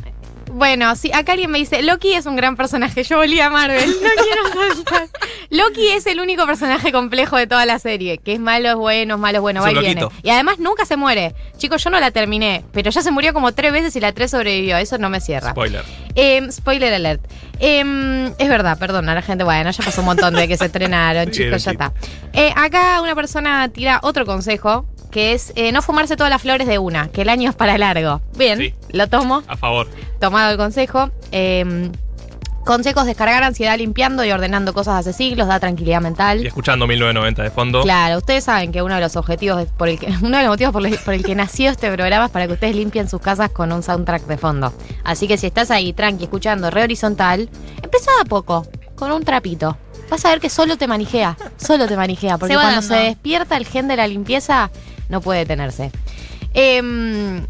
bueno, 0.54 0.94
sí, 0.96 1.10
acá 1.12 1.32
alguien 1.32 1.50
me 1.50 1.58
dice, 1.58 1.82
Loki 1.82 2.12
es 2.14 2.26
un 2.26 2.36
gran 2.36 2.56
personaje, 2.56 3.02
yo 3.02 3.16
volví 3.18 3.40
a 3.40 3.50
Marvel, 3.50 3.90
no 4.02 4.08
quiero. 4.22 5.04
Loki 5.50 5.88
es 5.88 6.06
el 6.06 6.20
único 6.20 6.46
personaje 6.46 6.92
complejo 6.92 7.36
de 7.36 7.46
toda 7.46 7.66
la 7.66 7.78
serie, 7.78 8.18
que 8.18 8.32
es 8.34 8.40
malo, 8.40 8.68
es 8.70 8.74
bueno, 8.76 9.14
es 9.14 9.20
malo, 9.20 9.38
es 9.38 9.42
bueno, 9.42 9.62
va 9.62 9.72
y 9.72 9.78
viene. 9.78 10.06
Y 10.22 10.30
además 10.30 10.58
nunca 10.58 10.84
se 10.86 10.96
muere. 10.96 11.34
Chicos, 11.58 11.82
yo 11.84 11.90
no 11.90 12.00
la 12.00 12.10
terminé, 12.10 12.64
pero 12.72 12.90
ya 12.90 13.02
se 13.02 13.10
murió 13.10 13.32
como 13.34 13.52
tres 13.52 13.72
veces 13.72 13.94
y 13.96 14.00
la 14.00 14.12
tres 14.12 14.30
sobrevivió, 14.30 14.76
eso 14.78 14.98
no 14.98 15.10
me 15.10 15.20
cierra. 15.20 15.50
Spoiler. 15.50 15.84
Em, 16.14 16.50
spoiler 16.50 16.92
alert. 16.94 17.22
Em, 17.60 18.26
es 18.38 18.48
verdad, 18.48 18.78
perdón, 18.78 19.08
a 19.08 19.14
la 19.14 19.22
gente, 19.22 19.44
bueno, 19.44 19.70
ya 19.70 19.84
pasó 19.84 20.00
un 20.00 20.06
montón 20.06 20.34
de 20.34 20.48
que 20.48 20.56
se 20.56 20.66
estrenaron, 20.66 21.30
chicos, 21.30 21.64
ya 21.64 21.70
está. 21.72 21.92
Eh, 22.32 22.52
acá 22.56 23.00
una 23.00 23.14
persona 23.14 23.68
tira 23.68 24.00
otro 24.02 24.26
consejo 24.26 24.86
que 25.10 25.32
es 25.32 25.52
eh, 25.54 25.70
no 25.70 25.80
fumarse 25.80 26.16
todas 26.16 26.28
las 26.30 26.42
flores 26.42 26.66
de 26.66 26.78
una, 26.78 27.06
que 27.08 27.22
el 27.22 27.28
año 27.28 27.48
es 27.48 27.54
para 27.54 27.78
largo. 27.78 28.20
Bien, 28.36 28.58
Sí. 28.58 28.74
lo 28.90 29.06
tomo, 29.06 29.44
A 29.46 29.56
favor. 29.56 29.88
tomado 30.18 30.43
el 30.50 30.56
consejo. 30.56 31.10
Eh, 31.32 31.90
consejos, 32.64 33.04
descargar 33.04 33.42
ansiedad 33.42 33.76
limpiando 33.76 34.24
y 34.24 34.30
ordenando 34.32 34.72
cosas 34.72 35.00
hace 35.00 35.12
siglos, 35.12 35.48
da 35.48 35.60
tranquilidad 35.60 36.00
Y 36.00 36.04
mental. 36.04 36.46
escuchando 36.46 36.86
1990 36.86 37.42
de 37.42 37.50
fondo. 37.50 37.82
Claro, 37.82 38.16
ustedes 38.18 38.44
saben 38.44 38.72
que 38.72 38.80
uno 38.80 38.94
de 38.94 39.02
los 39.02 39.16
objetivos 39.16 39.66
por 39.76 39.88
el 39.90 39.98
que, 39.98 40.06
uno 40.22 40.38
de 40.38 40.44
los 40.44 40.52
motivos 40.52 40.72
por 40.72 40.86
el, 40.86 40.96
por 40.98 41.12
el 41.12 41.22
que 41.22 41.34
nació 41.34 41.70
este 41.70 41.90
programa 41.92 42.24
es 42.26 42.30
para 42.30 42.46
que 42.46 42.54
ustedes 42.54 42.74
limpien 42.74 43.06
sus 43.08 43.20
casas 43.20 43.50
con 43.50 43.70
un 43.70 43.82
soundtrack 43.82 44.26
de 44.26 44.38
fondo. 44.38 44.72
Así 45.04 45.28
que 45.28 45.36
si 45.36 45.46
estás 45.46 45.70
ahí 45.70 45.92
tranqui 45.92 46.24
escuchando 46.24 46.70
re 46.70 46.82
horizontal, 46.84 47.50
empezá 47.82 48.10
a 48.20 48.24
poco, 48.24 48.66
con 48.96 49.12
un 49.12 49.22
trapito. 49.24 49.76
Vas 50.10 50.24
a 50.24 50.30
ver 50.30 50.40
que 50.40 50.48
solo 50.48 50.76
te 50.78 50.86
manijea, 50.86 51.36
solo 51.56 51.86
te 51.86 51.96
manijea, 51.96 52.38
porque 52.38 52.54
Se 52.54 52.60
cuando 52.60 52.80
dando. 52.80 52.94
se 52.94 53.00
despierta 53.02 53.56
el 53.58 53.66
gen 53.66 53.88
de 53.88 53.96
la 53.96 54.06
limpieza, 54.06 54.70
no 55.10 55.20
puede 55.20 55.40
detenerse. 55.40 55.90
Em, 56.52 57.46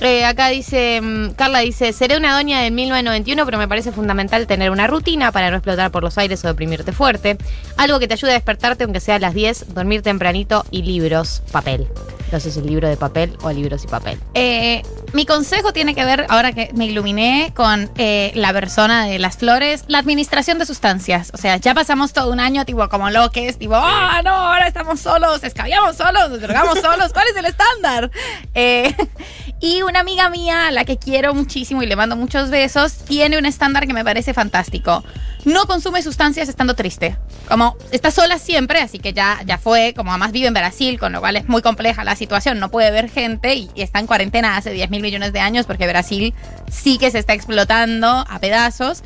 eh, 0.00 0.24
acá 0.24 0.48
dice, 0.48 1.00
mm, 1.00 1.30
Carla 1.32 1.60
dice, 1.60 1.92
seré 1.92 2.16
una 2.16 2.34
doña 2.34 2.60
del 2.60 2.72
1991, 2.72 3.44
pero 3.44 3.58
me 3.58 3.68
parece 3.68 3.92
fundamental 3.92 4.46
tener 4.46 4.70
una 4.70 4.86
rutina 4.86 5.32
para 5.32 5.50
no 5.50 5.56
explotar 5.56 5.90
por 5.90 6.02
los 6.02 6.16
aires 6.18 6.44
o 6.44 6.48
deprimirte 6.48 6.92
fuerte. 6.92 7.36
Algo 7.76 7.98
que 7.98 8.08
te 8.08 8.14
ayude 8.14 8.30
a 8.30 8.34
despertarte, 8.34 8.84
aunque 8.84 9.00
sea 9.00 9.16
a 9.16 9.18
las 9.18 9.34
10, 9.34 9.74
dormir 9.74 10.02
tempranito 10.02 10.64
y 10.70 10.82
libros, 10.82 11.42
papel. 11.52 11.88
No 12.32 12.38
sé 12.38 12.52
si 12.52 12.60
libro 12.60 12.88
de 12.88 12.96
papel 12.96 13.36
o 13.42 13.50
libros 13.50 13.82
y 13.82 13.88
papel. 13.88 14.18
Eh, 14.34 14.82
mi 15.12 15.26
consejo 15.26 15.72
tiene 15.72 15.96
que 15.96 16.04
ver, 16.04 16.26
ahora 16.28 16.52
que 16.52 16.70
me 16.74 16.86
iluminé, 16.86 17.52
con 17.56 17.90
eh, 17.96 18.30
la 18.36 18.52
persona 18.52 19.06
de 19.06 19.18
las 19.18 19.36
flores, 19.36 19.84
la 19.88 19.98
administración 19.98 20.58
de 20.58 20.66
sustancias. 20.66 21.32
O 21.34 21.38
sea, 21.38 21.56
ya 21.56 21.74
pasamos 21.74 22.12
todo 22.12 22.30
un 22.30 22.38
año, 22.38 22.64
tipo, 22.64 22.88
como 22.88 23.10
loques, 23.10 23.58
tipo, 23.58 23.74
ah, 23.74 24.20
no, 24.24 24.30
ahora 24.30 24.68
estamos 24.68 25.00
solos, 25.00 25.42
escabiamos 25.42 25.96
solos, 25.96 26.30
nos 26.30 26.40
drogamos 26.40 26.78
solos, 26.78 27.12
¿cuál 27.12 27.26
es 27.28 27.36
el 27.36 27.46
estándar? 27.46 28.10
Eh, 28.54 28.94
y 29.60 29.82
una 29.82 30.00
amiga 30.00 30.30
mía, 30.30 30.68
a 30.68 30.70
la 30.70 30.84
que 30.84 30.96
quiero 30.96 31.34
muchísimo 31.34 31.82
y 31.82 31.86
le 31.86 31.94
mando 31.94 32.16
muchos 32.16 32.48
besos, 32.48 32.94
tiene 33.04 33.38
un 33.38 33.44
estándar 33.44 33.86
que 33.86 33.92
me 33.92 34.04
parece 34.04 34.32
fantástico. 34.32 35.04
No 35.44 35.66
consume 35.66 36.02
sustancias 36.02 36.48
estando 36.48 36.74
triste. 36.74 37.16
Como 37.46 37.76
está 37.92 38.10
sola 38.10 38.38
siempre, 38.38 38.80
así 38.80 38.98
que 38.98 39.12
ya, 39.12 39.40
ya 39.44 39.58
fue, 39.58 39.92
como 39.94 40.10
además 40.10 40.32
vive 40.32 40.46
en 40.46 40.54
Brasil, 40.54 40.98
con 40.98 41.12
lo 41.12 41.20
cual 41.20 41.36
es 41.36 41.48
muy 41.48 41.60
compleja 41.60 42.04
la 42.04 42.16
situación, 42.16 42.58
no 42.58 42.70
puede 42.70 42.90
ver 42.90 43.10
gente 43.10 43.54
y, 43.54 43.70
y 43.74 43.82
está 43.82 43.98
en 43.98 44.06
cuarentena 44.06 44.56
hace 44.56 44.70
10 44.70 44.90
mil 44.90 45.02
millones 45.02 45.32
de 45.32 45.40
años 45.40 45.66
porque 45.66 45.86
Brasil 45.86 46.34
sí 46.70 46.98
que 46.98 47.10
se 47.10 47.18
está 47.18 47.34
explotando 47.34 48.24
a 48.28 48.38
pedazos. 48.38 49.02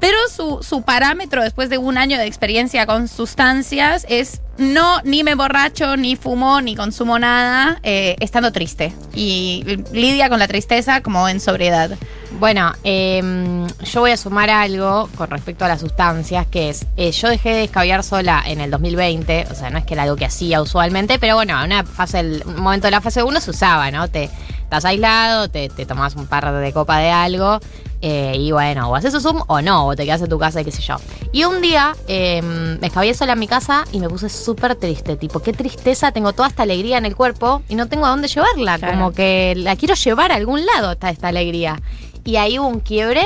Pero 0.00 0.16
su, 0.30 0.62
su 0.62 0.82
parámetro 0.82 1.42
después 1.42 1.70
de 1.70 1.78
un 1.78 1.98
año 1.98 2.18
de 2.18 2.26
experiencia 2.26 2.86
con 2.86 3.08
sustancias 3.08 4.06
es 4.08 4.40
no, 4.58 5.00
ni 5.04 5.22
me 5.22 5.34
borracho, 5.34 5.96
ni 5.96 6.16
fumo, 6.16 6.60
ni 6.60 6.76
consumo 6.76 7.18
nada, 7.18 7.78
eh, 7.82 8.16
estando 8.20 8.52
triste. 8.52 8.92
Y 9.14 9.64
lidia 9.92 10.28
con 10.28 10.38
la 10.38 10.48
tristeza 10.48 11.02
como 11.02 11.28
en 11.28 11.40
sobriedad. 11.40 11.90
Bueno, 12.38 12.72
em, 12.84 13.66
yo 13.66 14.00
voy 14.00 14.10
a 14.10 14.16
sumar 14.16 14.50
algo 14.50 15.08
con 15.16 15.30
respecto 15.30 15.64
a 15.64 15.68
las 15.68 15.80
sustancias, 15.80 16.46
que 16.46 16.70
es, 16.70 16.86
eh, 16.96 17.12
yo 17.12 17.28
dejé 17.28 17.50
de 17.50 17.64
escabiar 17.64 18.02
sola 18.02 18.42
en 18.46 18.60
el 18.60 18.70
2020, 18.70 19.46
o 19.50 19.54
sea, 19.54 19.70
no 19.70 19.78
es 19.78 19.84
que 19.84 19.94
era 19.94 20.02
algo 20.02 20.16
que 20.16 20.26
hacía 20.26 20.60
usualmente, 20.60 21.18
pero 21.18 21.34
bueno, 21.34 21.58
en 21.58 21.66
una 21.66 21.84
fase, 21.84 22.42
un 22.44 22.60
momento 22.60 22.86
de 22.86 22.90
la 22.90 23.00
fase 23.00 23.22
1 23.22 23.40
se 23.40 23.50
usaba, 23.50 23.90
¿no? 23.90 24.08
Te 24.08 24.30
estás 24.66 24.84
aislado, 24.84 25.48
te, 25.48 25.68
te 25.68 25.86
tomás 25.86 26.16
un 26.16 26.26
par 26.26 26.52
de 26.52 26.72
copa 26.72 26.98
de 26.98 27.10
algo, 27.10 27.60
eh, 28.02 28.34
y 28.36 28.50
bueno, 28.52 28.90
o 28.90 28.96
haces 28.96 29.14
un 29.14 29.20
Zoom 29.20 29.42
o 29.46 29.62
no, 29.62 29.86
o 29.86 29.94
te 29.96 30.04
quedas 30.04 30.20
en 30.22 30.28
tu 30.28 30.38
casa 30.38 30.60
y 30.60 30.64
qué 30.64 30.72
sé 30.72 30.82
yo. 30.82 30.96
Y 31.32 31.44
un 31.44 31.60
día 31.60 31.94
em, 32.08 32.78
me 32.80 32.88
escabié 32.88 33.14
sola 33.14 33.34
en 33.34 33.38
mi 33.38 33.46
casa 33.46 33.84
y 33.92 34.00
me 34.00 34.08
puse 34.08 34.28
súper 34.28 34.74
triste, 34.74 35.16
tipo, 35.16 35.38
qué 35.40 35.52
tristeza, 35.52 36.10
tengo 36.12 36.32
toda 36.32 36.48
esta 36.48 36.64
alegría 36.64 36.98
en 36.98 37.06
el 37.06 37.14
cuerpo 37.16 37.62
y 37.68 37.74
no 37.76 37.86
tengo 37.88 38.06
a 38.06 38.10
dónde 38.10 38.28
llevarla, 38.28 38.78
Claro. 38.78 38.94
como 38.94 39.12
que 39.12 39.54
la 39.56 39.76
quiero 39.76 39.94
llevar 39.94 40.32
a 40.32 40.34
algún 40.34 40.66
lado 40.66 40.92
esta, 40.92 41.10
esta 41.10 41.28
alegría. 41.28 41.80
Y 42.24 42.36
ahí 42.36 42.58
hubo 42.58 42.66
un 42.66 42.80
quiebre 42.80 43.22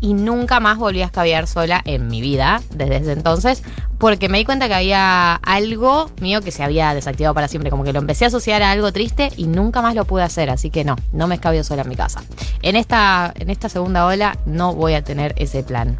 y 0.00 0.14
nunca 0.14 0.60
más 0.60 0.78
volví 0.78 1.02
a 1.02 1.06
escabiar 1.06 1.46
sola 1.46 1.82
en 1.84 2.08
mi 2.08 2.20
vida 2.20 2.62
desde 2.70 2.96
ese 2.96 3.12
entonces, 3.12 3.62
porque 3.98 4.28
me 4.28 4.38
di 4.38 4.44
cuenta 4.44 4.68
que 4.68 4.74
había 4.74 5.34
algo 5.34 6.10
mío 6.20 6.40
que 6.40 6.50
se 6.50 6.62
había 6.62 6.94
desactivado 6.94 7.34
para 7.34 7.48
siempre, 7.48 7.70
como 7.70 7.84
que 7.84 7.92
lo 7.92 7.98
empecé 7.98 8.24
a 8.24 8.28
asociar 8.28 8.62
a 8.62 8.70
algo 8.70 8.92
triste 8.92 9.30
y 9.36 9.46
nunca 9.46 9.82
más 9.82 9.94
lo 9.94 10.04
pude 10.04 10.22
hacer, 10.22 10.50
así 10.50 10.70
que 10.70 10.84
no, 10.84 10.96
no 11.12 11.26
me 11.26 11.34
escabio 11.34 11.64
sola 11.64 11.82
en 11.82 11.88
mi 11.88 11.96
casa. 11.96 12.22
En 12.62 12.76
esta, 12.76 13.32
en 13.36 13.50
esta 13.50 13.68
segunda 13.68 14.06
ola 14.06 14.38
no 14.46 14.74
voy 14.74 14.94
a 14.94 15.04
tener 15.04 15.34
ese 15.36 15.62
plan. 15.62 15.98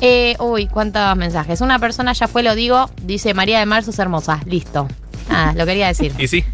Eh, 0.00 0.36
uy, 0.40 0.66
cuántos 0.66 1.16
mensajes. 1.16 1.60
Una 1.60 1.78
persona 1.78 2.12
ya 2.12 2.28
fue, 2.28 2.42
lo 2.42 2.54
digo, 2.54 2.90
dice 3.02 3.32
María 3.34 3.58
de 3.58 3.66
Marzo 3.66 3.90
es 3.90 3.98
hermosa. 3.98 4.40
Listo. 4.44 4.88
Nada, 5.28 5.52
lo 5.54 5.66
quería 5.66 5.88
decir. 5.88 6.12
Y 6.18 6.28
sí, 6.28 6.44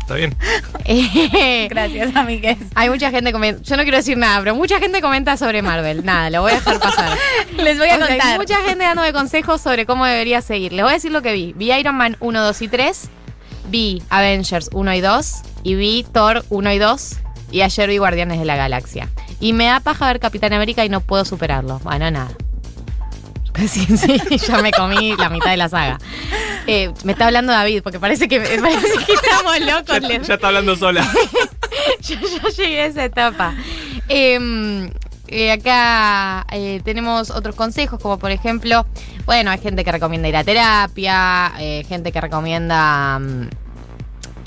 está 0.00 0.14
bien. 0.14 0.36
Gracias, 1.70 2.14
amigues. 2.16 2.58
hay 2.74 2.90
mucha 2.90 3.10
gente 3.10 3.32
comenta, 3.32 3.62
yo 3.62 3.76
no 3.76 3.82
quiero 3.82 3.96
decir 3.96 4.16
nada, 4.18 4.38
pero 4.40 4.54
mucha 4.54 4.78
gente 4.78 5.00
comenta 5.00 5.36
sobre 5.36 5.62
Marvel. 5.62 6.04
Nada, 6.04 6.30
lo 6.30 6.42
voy 6.42 6.52
a 6.52 6.56
dejar 6.56 6.78
pasar. 6.78 7.16
Les 7.56 7.78
voy 7.78 7.88
a 7.88 7.94
O 7.94 7.98
sea, 7.98 8.06
hay 8.06 8.18
contar. 8.18 8.38
mucha 8.38 8.56
gente 8.62 8.84
dándome 8.84 9.12
consejos 9.12 9.60
sobre 9.60 9.86
cómo 9.86 10.04
debería 10.04 10.42
seguir. 10.42 10.72
Les 10.72 10.82
voy 10.82 10.90
a 10.90 10.94
decir 10.94 11.10
lo 11.10 11.22
que 11.22 11.32
vi. 11.32 11.52
Vi 11.56 11.72
Iron 11.72 11.96
Man 11.96 12.16
1, 12.20 12.42
2 12.42 12.62
y 12.62 12.68
3, 12.68 13.08
vi 13.70 14.02
Avengers 14.10 14.70
1 14.72 14.94
y 14.94 15.00
2, 15.00 15.32
y 15.62 15.74
vi 15.74 16.06
Thor 16.12 16.44
1 16.50 16.72
y 16.72 16.78
2, 16.78 17.16
y 17.50 17.60
ayer 17.62 17.88
vi 17.88 17.96
Guardianes 17.98 18.38
de 18.38 18.44
la 18.44 18.56
Galaxia. 18.56 19.08
Y 19.40 19.52
me 19.52 19.66
da 19.66 19.80
paja 19.80 20.06
ver 20.06 20.20
Capitán 20.20 20.52
América 20.52 20.84
y 20.84 20.88
no 20.88 21.00
puedo 21.00 21.24
superarlo. 21.24 21.78
Bueno, 21.80 22.10
nada. 22.10 22.28
Sí, 23.68 23.86
sí, 23.96 24.38
ya 24.46 24.62
me 24.62 24.70
comí 24.70 25.16
la 25.16 25.28
mitad 25.28 25.50
de 25.50 25.56
la 25.56 25.68
saga. 25.68 25.98
Eh, 26.66 26.92
me 27.04 27.12
está 27.12 27.26
hablando 27.26 27.52
David, 27.52 27.82
porque 27.82 27.98
parece 27.98 28.28
que, 28.28 28.38
parece 28.62 29.04
que 29.04 29.12
estamos 29.12 29.60
locos. 29.60 30.26
Ya, 30.26 30.34
está 30.34 30.48
hablando 30.48 30.76
sola. 30.76 31.06
yo, 32.00 32.16
yo 32.20 32.48
llegué 32.56 32.82
a 32.82 32.86
esa 32.86 33.04
etapa. 33.04 33.54
Eh, 34.08 34.88
eh, 35.30 35.52
acá 35.52 36.46
eh, 36.50 36.80
tenemos 36.84 37.30
otros 37.30 37.54
consejos, 37.54 38.00
como 38.00 38.18
por 38.18 38.30
ejemplo, 38.30 38.86
bueno, 39.26 39.50
hay 39.50 39.58
gente 39.58 39.84
que 39.84 39.92
recomienda 39.92 40.28
ir 40.28 40.36
a 40.36 40.44
terapia, 40.44 41.52
eh, 41.58 41.84
gente 41.86 42.12
que 42.12 42.20
recomienda 42.20 43.18
mm, 43.18 43.48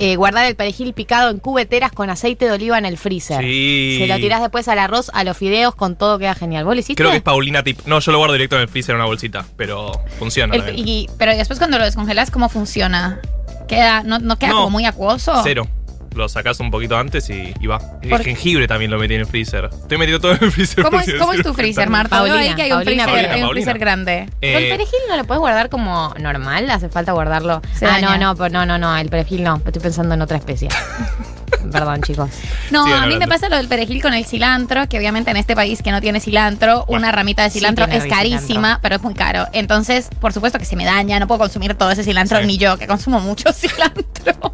eh, 0.04 0.16
guardar 0.16 0.46
el 0.48 0.56
perejil 0.56 0.94
picado 0.94 1.30
en 1.30 1.38
cubeteras 1.40 1.92
con 1.92 2.10
aceite 2.10 2.46
de 2.46 2.52
oliva 2.52 2.78
en 2.78 2.86
el 2.86 2.98
freezer. 2.98 3.42
Sí. 3.42 3.98
Se 4.00 4.08
lo 4.08 4.16
tirás 4.18 4.42
después 4.42 4.68
al 4.68 4.80
arroz, 4.80 5.12
a 5.14 5.24
los 5.24 5.38
fideos, 5.38 5.76
con 5.76 5.96
todo 5.96 6.18
queda 6.20 6.34
genial. 6.36 6.66
¿Vos 6.66 6.74
lo 6.74 6.80
hiciste? 6.80 6.96
Creo 7.02 7.12
que 7.12 7.18
es 7.18 7.24
Paulina 7.24 7.64
Tip. 7.64 7.80
No, 7.86 8.00
yo 8.00 8.12
lo 8.12 8.18
guardo 8.18 8.34
directo 8.34 8.56
en 8.56 8.64
el 8.64 8.68
freezer 8.68 8.94
en 8.94 8.98
una 8.98 9.06
bolsita, 9.06 9.46
pero 9.58 9.92
funciona. 10.20 10.56
El- 10.56 10.80
y, 10.80 11.08
pero 11.18 11.36
después 11.36 11.60
cuando 11.60 11.78
lo 11.78 11.86
descongelas, 11.86 12.32
¿cómo 12.32 12.50
funciona? 12.50 13.20
Queda, 13.68 14.04
¿No, 14.04 14.20
no 14.20 14.38
queda 14.38 14.50
No. 14.50 14.56
como 14.58 14.70
muy 14.72 14.86
acuoso? 14.86 15.40
Cero. 15.44 15.68
Lo 16.16 16.28
sacás 16.28 16.60
un 16.60 16.70
poquito 16.72 16.98
antes 16.98 17.30
y, 17.30 17.54
y 17.60 17.68
va. 17.68 17.80
El 18.02 18.10
¿Por- 18.10 18.24
jengibre 18.24 18.68
también 18.68 18.92
lo 18.92 19.00
metí 19.00 19.14
en 19.14 19.22
el 19.22 19.26
freezer. 19.26 19.70
Estoy 19.72 19.98
metiendo 19.98 20.20
todo 20.20 20.34
en 20.34 20.44
el 20.44 20.52
freezer. 20.52 20.84
¿Cómo 20.84 21.00
es, 21.02 21.14
cómo 21.14 21.34
tu 21.36 21.54
freezer. 21.54 21.90
Marta? 21.90 22.22
Veo 22.22 22.34
Paulina, 22.34 22.50
ahí 22.52 22.56
que 22.56 22.62
hay 22.64 22.72
un 22.72 22.78
Paulina, 22.80 23.04
freezer, 23.04 23.14
Paulina, 23.14 23.34
hay 23.34 23.42
un 23.42 23.48
Paulina. 23.48 23.64
freezer 23.66 23.80
grande. 23.80 24.30
Pero 24.42 24.58
el 24.58 24.64
Eh, 24.66 24.70
perejil 24.72 25.00
no 25.08 25.16
lo 25.18 25.24
puedes 25.24 25.40
guardar 25.40 25.70
como 25.70 26.14
normal, 26.20 26.70
hace 26.70 26.90
falta 26.90 27.14
guardarlo. 27.14 27.62
Se 27.74 27.86
ah, 27.86 27.92
daña. 27.92 28.18
no, 28.18 28.34
no, 28.34 28.36
pero 28.36 28.50
no, 28.50 28.66
no, 28.66 28.78
no, 28.78 28.98
el 28.98 29.10
perejil 29.10 29.44
no. 29.44 29.62
Estoy 29.66 29.82
pensando 29.82 30.14
en 30.16 30.22
otra 30.22 30.38
especie. 30.38 30.68
Perdón, 31.72 32.02
chicos. 32.02 32.30
No, 32.72 32.86
Sigan 32.86 33.04
a 33.04 33.08
mí 33.08 33.18
me 33.18 33.28
pasa 33.28 33.50
lo 33.50 33.58
del 33.58 33.68
perejil 33.68 34.02
con 34.02 34.14
el 34.14 34.26
cilantro, 34.26 34.88
que 34.90 34.98
obviamente 34.98 35.32
en 35.32 35.38
este 35.38 35.56
país 35.56 35.82
que 35.82 35.92
no 35.92 36.02
tiene 36.02 36.20
cilantro, 36.20 36.86
Bueno. 36.88 37.00
una 37.00 37.12
ramita 37.12 37.44
de 37.44 37.50
cilantro 37.50 37.86
es 37.86 38.06
carísima, 38.06 38.40
cilantro. 38.48 38.80
pero 38.82 38.96
es 38.96 39.02
muy 39.02 39.14
caro. 39.14 39.48
Entonces, 39.54 40.10
por 40.20 40.34
supuesto 40.34 40.60
que 40.60 40.66
se 40.66 40.76
me 40.76 40.86
daña, 40.86 41.20
no 41.20 41.28
puedo 41.28 41.40
consumir 41.40 41.76
todo 41.76 41.92
ese 41.92 42.04
cilantro, 42.04 42.40
Sí. 42.40 42.46
ni 42.48 42.58
yo, 42.58 42.78
que 42.78 42.88
consumo 42.88 43.20
mucho 43.20 43.52
cilantro. 43.54 44.54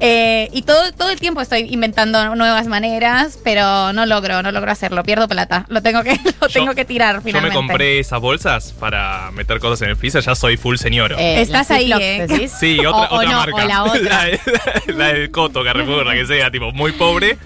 Eh, 0.00 0.48
y 0.52 0.62
todo, 0.62 0.92
todo 0.92 1.10
el 1.10 1.18
tiempo 1.20 1.40
estoy 1.40 1.66
inventando 1.70 2.34
nuevas 2.36 2.66
maneras, 2.66 3.38
pero 3.42 3.92
no 3.92 4.04
logro, 4.06 4.42
no 4.42 4.52
logro 4.52 4.70
hacerlo, 4.70 5.02
pierdo 5.02 5.26
plata. 5.28 5.64
Lo 5.68 5.82
tengo 5.82 6.02
que, 6.02 6.12
lo 6.40 6.48
Yo- 6.48 6.52
tengo 6.60 6.74
que 6.74 6.84
tirar 6.84 7.16
Yo 7.16 7.20
finalmente. 7.22 7.56
me 7.56 7.66
compré 7.66 7.98
esas 7.98 8.20
bolsas 8.20 8.72
para 8.78 9.30
meter 9.32 9.58
cosas 9.58 9.82
en 9.82 9.90
el 9.90 9.96
freezer, 9.96 10.22
ya 10.22 10.34
soy 10.34 10.56
full 10.56 10.76
señor. 10.76 11.12
Eh, 11.18 11.40
Estás 11.40 11.70
ahí, 11.70 11.92
¿eh? 11.92 12.26
¿decís? 12.28 12.52
Sí, 12.58 12.78
otra, 12.80 12.90
o, 13.08 13.14
o 13.14 13.16
otra 13.16 13.30
no, 13.30 13.38
marca. 13.38 13.64
O 13.64 13.68
la 13.68 13.84
otra. 13.84 14.00
La, 14.02 14.24
de- 14.24 14.40
la 14.88 15.06
del 15.08 15.30
Coto, 15.30 15.64
Carrefour, 15.64 16.04
la 16.06 16.14
que 16.14 16.26
sea, 16.26 16.35
tipo, 16.50 16.72
muy 16.72 16.92
pobre. 16.92 17.36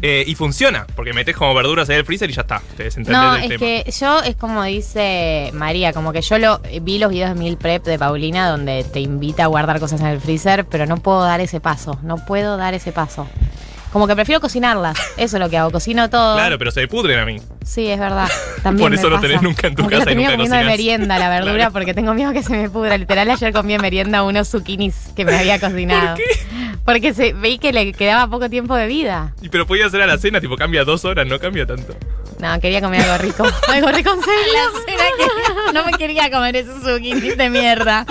Eh, 0.00 0.22
y 0.28 0.36
funciona, 0.36 0.86
porque 0.94 1.12
metes 1.12 1.34
como 1.34 1.52
verduras 1.54 1.88
en 1.88 1.96
el 1.96 2.04
freezer 2.04 2.30
y 2.30 2.32
ya 2.32 2.42
está. 2.42 2.62
Te 2.76 2.88
No, 3.10 3.32
del 3.34 3.42
es 3.42 3.48
tema. 3.48 3.58
que 3.58 3.90
yo, 3.98 4.20
es 4.22 4.36
como 4.36 4.62
dice 4.62 5.50
María, 5.54 5.92
como 5.92 6.12
que 6.12 6.22
yo 6.22 6.38
lo 6.38 6.60
vi 6.82 7.00
los 7.00 7.10
videos 7.10 7.30
de 7.30 7.34
Meal 7.34 7.56
Prep 7.56 7.84
de 7.84 7.98
Paulina 7.98 8.48
donde 8.48 8.84
te 8.84 9.00
invita 9.00 9.42
a 9.42 9.46
guardar 9.48 9.80
cosas 9.80 10.00
en 10.00 10.06
el 10.06 10.20
freezer, 10.20 10.66
pero 10.66 10.86
no 10.86 10.98
puedo 10.98 11.24
dar 11.24 11.40
ese 11.40 11.58
paso, 11.58 11.98
no 12.04 12.16
puedo 12.24 12.56
dar 12.56 12.74
ese 12.74 12.92
paso. 12.92 13.26
Como 13.92 14.06
que 14.06 14.14
prefiero 14.14 14.40
cocinarlas, 14.40 14.96
eso 15.16 15.36
es 15.38 15.40
lo 15.42 15.48
que 15.48 15.56
hago, 15.56 15.70
cocino 15.72 16.08
todo. 16.10 16.36
Claro, 16.36 16.58
pero 16.58 16.70
se 16.70 16.86
pudren 16.86 17.18
a 17.18 17.24
mí. 17.24 17.38
Sí, 17.64 17.88
es 17.88 17.98
verdad. 17.98 18.28
También 18.62 18.84
Por 18.84 18.90
me 18.90 18.96
eso 18.98 19.08
lo 19.08 19.16
pasa. 19.16 19.26
tenés 19.26 19.42
nunca 19.42 19.66
en 19.66 19.74
tu 19.74 19.82
Como 19.82 19.88
que 19.88 19.94
casa 19.96 20.04
lo 20.04 20.10
y 20.10 20.14
termino 20.14 20.30
nunca 20.30 20.36
comiendo 20.44 20.56
de 20.58 20.64
merienda 20.76 21.18
la 21.18 21.28
verdura 21.30 21.54
Claro. 21.54 21.72
porque 21.72 21.94
tengo 21.94 22.12
miedo 22.14 22.32
que 22.34 22.42
se 22.42 22.52
me 22.52 22.68
pudra. 22.70 22.98
Literal, 22.98 23.28
ayer 23.30 23.52
comí 23.52 23.72
de 23.72 23.78
merienda 23.80 24.22
unos 24.24 24.48
zucchinis 24.48 24.94
que 25.16 25.24
me 25.24 25.34
había 25.36 25.58
cocinado. 25.60 26.14
¿Por 26.14 26.16
qué? 26.18 26.24
Porque 26.88 27.12
se, 27.12 27.34
veí 27.34 27.58
que 27.58 27.70
le 27.70 27.92
quedaba 27.92 28.26
poco 28.30 28.48
tiempo 28.48 28.74
de 28.74 28.86
vida. 28.86 29.34
Y 29.42 29.50
pero 29.50 29.66
podía 29.66 29.84
hacer 29.84 30.00
a 30.00 30.06
la 30.06 30.16
cena, 30.16 30.40
tipo, 30.40 30.56
cambia 30.56 30.84
dos 30.84 31.04
horas, 31.04 31.26
no 31.26 31.38
cambia 31.38 31.66
tanto. 31.66 31.94
No, 32.38 32.58
quería 32.60 32.80
comer 32.80 33.02
algo 33.02 33.18
rico. 33.18 33.44
algo 33.68 33.88
rico 33.88 34.10
en 34.10 34.22
serio. 34.22 34.52
La 34.54 34.80
cena 34.86 35.04
que 35.66 35.72
no 35.74 35.84
me 35.84 35.92
quería 35.92 36.30
comer 36.30 36.56
esos 36.56 36.82
zucchinis 36.82 37.36
de 37.36 37.50
mierda. 37.50 38.06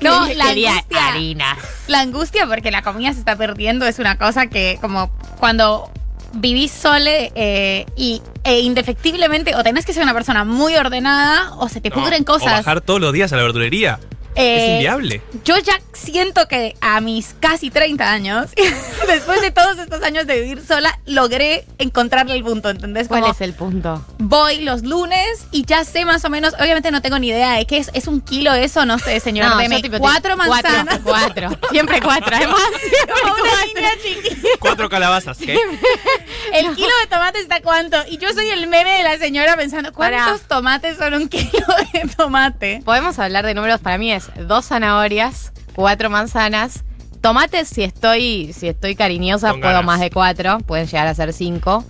No, 0.00 0.26
la 0.34 0.46
Quería 0.46 0.72
angustia. 0.72 1.06
harina. 1.06 1.56
La 1.86 2.00
angustia 2.00 2.46
porque 2.48 2.72
la 2.72 2.82
comida 2.82 3.12
se 3.12 3.20
está 3.20 3.36
perdiendo 3.36 3.86
es 3.86 4.00
una 4.00 4.18
cosa 4.18 4.48
que 4.48 4.76
como 4.80 5.12
cuando 5.38 5.92
vivís 6.32 6.72
sole 6.72 7.30
eh, 7.36 7.86
y 7.94 8.20
e 8.42 8.60
indefectiblemente 8.62 9.54
o 9.54 9.62
tenés 9.62 9.86
que 9.86 9.92
ser 9.92 10.02
una 10.02 10.14
persona 10.14 10.42
muy 10.44 10.74
ordenada 10.74 11.52
o 11.58 11.68
se 11.68 11.80
te 11.80 11.90
No, 11.90 11.96
pudren 12.02 12.22
O 12.22 12.26
cosas. 12.26 12.52
bajar 12.52 12.80
todos 12.80 13.00
los 13.00 13.12
días 13.12 13.32
a 13.32 13.36
la 13.36 13.42
verdulería. 13.42 14.00
Eh, 14.36 14.56
es 14.66 14.72
inviable. 14.74 15.22
Yo 15.44 15.58
ya 15.58 15.80
siento 15.92 16.46
que 16.48 16.76
a 16.80 17.00
mis 17.00 17.34
casi 17.40 17.70
30 17.70 18.10
años, 18.10 18.46
después 19.08 19.40
de 19.42 19.50
todos 19.50 19.78
estos 19.78 20.02
años 20.02 20.26
de 20.26 20.40
vivir 20.40 20.64
sola, 20.64 20.98
logré 21.04 21.64
encontrarle 21.78 22.34
el 22.34 22.44
punto, 22.44 22.70
¿entendés? 22.70 23.08
¿Cuál 23.08 23.22
Como 23.22 23.32
es 23.32 23.40
el 23.40 23.52
punto? 23.54 24.04
voy 24.18 24.60
los 24.60 24.82
lunes 24.82 25.46
y 25.50 25.64
ya 25.64 25.84
sé 25.84 26.04
más 26.04 26.24
o 26.24 26.30
menos, 26.30 26.54
obviamente 26.60 26.90
no 26.90 27.02
tengo 27.02 27.18
ni 27.18 27.28
idea 27.28 27.54
de 27.54 27.66
qué 27.66 27.78
es, 27.78 27.90
es 27.92 28.06
un 28.06 28.20
kilo 28.20 28.52
eso, 28.54 28.84
no 28.86 28.98
sé, 28.98 29.18
señor, 29.20 29.48
No, 29.50 29.58
deme 29.58 29.82
tipo, 29.82 29.98
cuatro 29.98 30.36
manzanas. 30.36 31.00
Cuatro, 31.02 31.48
cuatro. 31.48 31.68
Siempre 31.70 32.00
cuatro. 32.00 32.36
Además, 32.36 32.60
Como 33.22 33.34
una 33.34 33.66
niña 33.66 33.90
chiquita. 34.02 34.48
Cuatro 34.60 34.88
calabazas. 34.88 35.38
¿Qué? 35.38 35.58
El 36.52 36.74
kilo 36.74 36.88
de 37.02 37.06
tomate 37.08 37.40
está 37.40 37.60
cuánto. 37.62 37.96
Y 38.08 38.18
yo 38.18 38.32
soy 38.32 38.48
el 38.48 38.66
meme 38.66 38.90
de 38.98 39.02
la 39.02 39.18
señora 39.18 39.56
pensando, 39.56 39.92
¿cuántos 39.92 40.42
tomates 40.42 40.96
son 40.98 41.14
un 41.14 41.28
kilo 41.30 41.66
de 41.92 42.08
tomate? 42.16 42.82
podemos 42.84 43.18
hablar 43.18 43.44
de 43.46 43.54
números. 43.54 43.80
Para 43.80 43.98
mí 43.98 44.12
es 44.12 44.30
dos 44.36 44.66
zanahorias, 44.66 45.52
cuatro 45.74 46.10
manzanas. 46.10 46.84
Tomates, 47.20 47.68
si 47.68 47.82
estoy, 47.82 48.52
si 48.54 48.68
estoy 48.68 48.94
cariñosa, 48.96 49.50
Con 49.50 49.60
puedo 49.60 49.72
ganas. 49.74 49.86
más 49.86 50.00
de 50.00 50.10
cuatro. 50.10 50.58
Pueden 50.60 50.86
llegar 50.86 51.06
a 51.06 51.14
ser 51.14 51.32
cinco. 51.32 51.84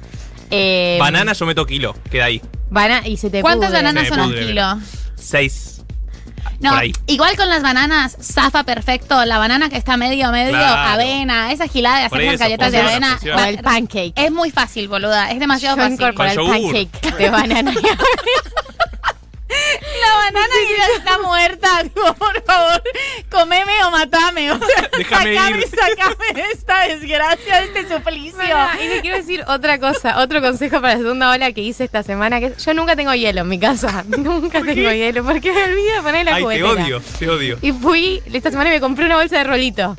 Eh, 0.50 0.97
Banana 0.99 1.33
yo 1.35 1.47
meto 1.47 1.64
kilo. 1.66 1.95
Queda 2.11 2.25
ahí. 2.25 2.42
bana- 2.71 3.07
y 3.07 3.16
se 3.16 3.30
te 3.30 3.40
¿Cuántas 3.40 3.71
pudre. 3.71 3.83
bananas 3.83 4.09
Se 4.09 4.14
son 4.14 4.21
un 4.21 4.35
kilo? 4.35 4.78
Seis. 5.14 5.79
No, 6.61 6.73
igual 7.06 7.37
con 7.37 7.49
las 7.49 7.62
bananas, 7.62 8.16
zafa 8.20 8.64
perfecto. 8.64 9.25
La 9.25 9.38
banana 9.38 9.68
que 9.70 9.76
está 9.76 9.97
medio, 9.97 10.30
medio, 10.30 10.50
Claro. 10.50 10.90
avena, 10.92 11.52
esa 11.52 11.66
gilada 11.68 11.99
de 12.00 12.04
hacer 12.04 12.26
con 12.26 12.37
galletas 12.37 12.73
de 12.73 12.80
avena. 12.80 13.18
O 13.23 13.40
el 13.40 13.59
pancake. 13.59 14.12
Es 14.16 14.30
muy 14.30 14.50
fácil, 14.50 14.88
boluda. 14.88 15.30
Es 15.30 15.40
demasiado 15.40 15.76
Yo 15.76 15.82
fácil. 15.82 16.04
el 16.04 16.14
Con 16.14 16.28
yogur. 16.28 16.73
pancake 16.75 17.16
de 17.18 17.30
banana. 17.30 17.73
Banana 20.32 20.54
ya 20.78 20.96
está 20.96 21.18
muerta, 21.18 21.68
por 22.18 22.42
favor, 22.44 22.82
comeme 23.30 23.72
o 23.84 23.90
matame. 23.90 24.52
O 24.52 24.58
sea, 24.58 24.88
Déjame 24.96 25.34
sacame, 25.34 25.58
ir. 25.58 25.68
sacame 25.68 26.32
de 26.34 26.42
esta 26.52 26.80
desgracia, 26.87 27.60
de 27.60 27.64
este 27.66 27.94
suplicio. 27.94 28.40
Y 28.82 28.88
le 28.88 29.00
quiero 29.00 29.16
decir 29.16 29.44
otra 29.49 29.78
cosa, 29.80 30.20
otro 30.20 30.40
consejo 30.40 30.80
para 30.80 30.94
la 30.94 30.99
segunda 31.00 31.30
ola 31.30 31.52
que 31.52 31.62
hice 31.62 31.84
esta 31.84 32.02
semana, 32.02 32.38
que 32.38 32.46
es, 32.46 32.64
yo 32.64 32.75
nunca 32.75 32.94
tengo 32.94 33.12
hielo 33.14 33.40
en 33.40 33.49
mi 33.49 33.58
casa. 33.58 34.04
Nunca 34.20 34.60
tengo 34.62 34.90
hielo, 34.90 35.25
porque 35.25 35.52
me 35.52 35.64
olvido 35.64 35.96
de 35.96 36.02
poner 36.02 36.25
la 36.26 36.34
Ay, 36.37 36.44
te 36.44 36.62
odio. 36.62 37.02
Te 37.18 37.28
odio. 37.28 37.58
Y 37.62 37.72
fui 37.72 38.22
esta 38.32 38.50
semana 38.50 38.70
y 38.70 38.75
me 38.75 38.80
compré 38.80 39.06
una 39.06 39.16
bolsa 39.16 39.38
de 39.38 39.44
rolito. 39.44 39.96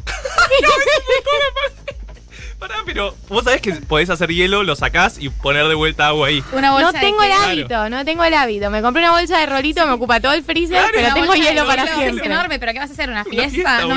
Pará, 2.62 2.76
pero 2.86 3.16
vos 3.28 3.44
sabés 3.44 3.60
que 3.60 3.74
podés 3.74 4.12
hacer 4.12 4.30
hielo, 4.30 4.62
lo 4.62 4.76
sacás 4.76 5.18
y 5.18 5.30
poner 5.30 5.68
de 5.68 5.74
vuelta 5.74 6.06
agua 6.10 6.28
ahí. 6.28 6.44
Una 6.54 6.68
No 6.68 6.74
bolsa 6.74 6.92
de 6.92 7.00
tengo 7.00 7.24
el 7.24 7.32
hábito, 7.32 7.90
no 7.90 8.06
tengo 8.06 8.24
el 8.24 8.36
hábito. 8.36 8.70
Me 8.70 8.84
compré 8.84 9.02
una 9.02 9.14
bolsa 9.14 9.40
de 9.40 9.48
rolito, 9.48 9.84
me 9.88 9.94
ocupa 9.94 10.20
todo 10.20 10.34
el 10.34 10.44
freezer, 10.44 10.78
Claro, 10.78 10.92
pero 10.94 11.14
tengo 11.16 11.34
hielo 11.34 11.66
para 11.66 11.86
hielo, 11.86 11.98
siempre. 11.98 12.24
Es 12.24 12.32
enorme, 12.32 12.60
pero 12.60 12.72
¿qué 12.74 12.78
vas 12.78 12.92
a 12.92 12.94
hacer? 12.94 13.10
¿Una 13.10 13.24
Una 13.24 13.32
fiesta? 13.32 13.82
No. 13.82 13.96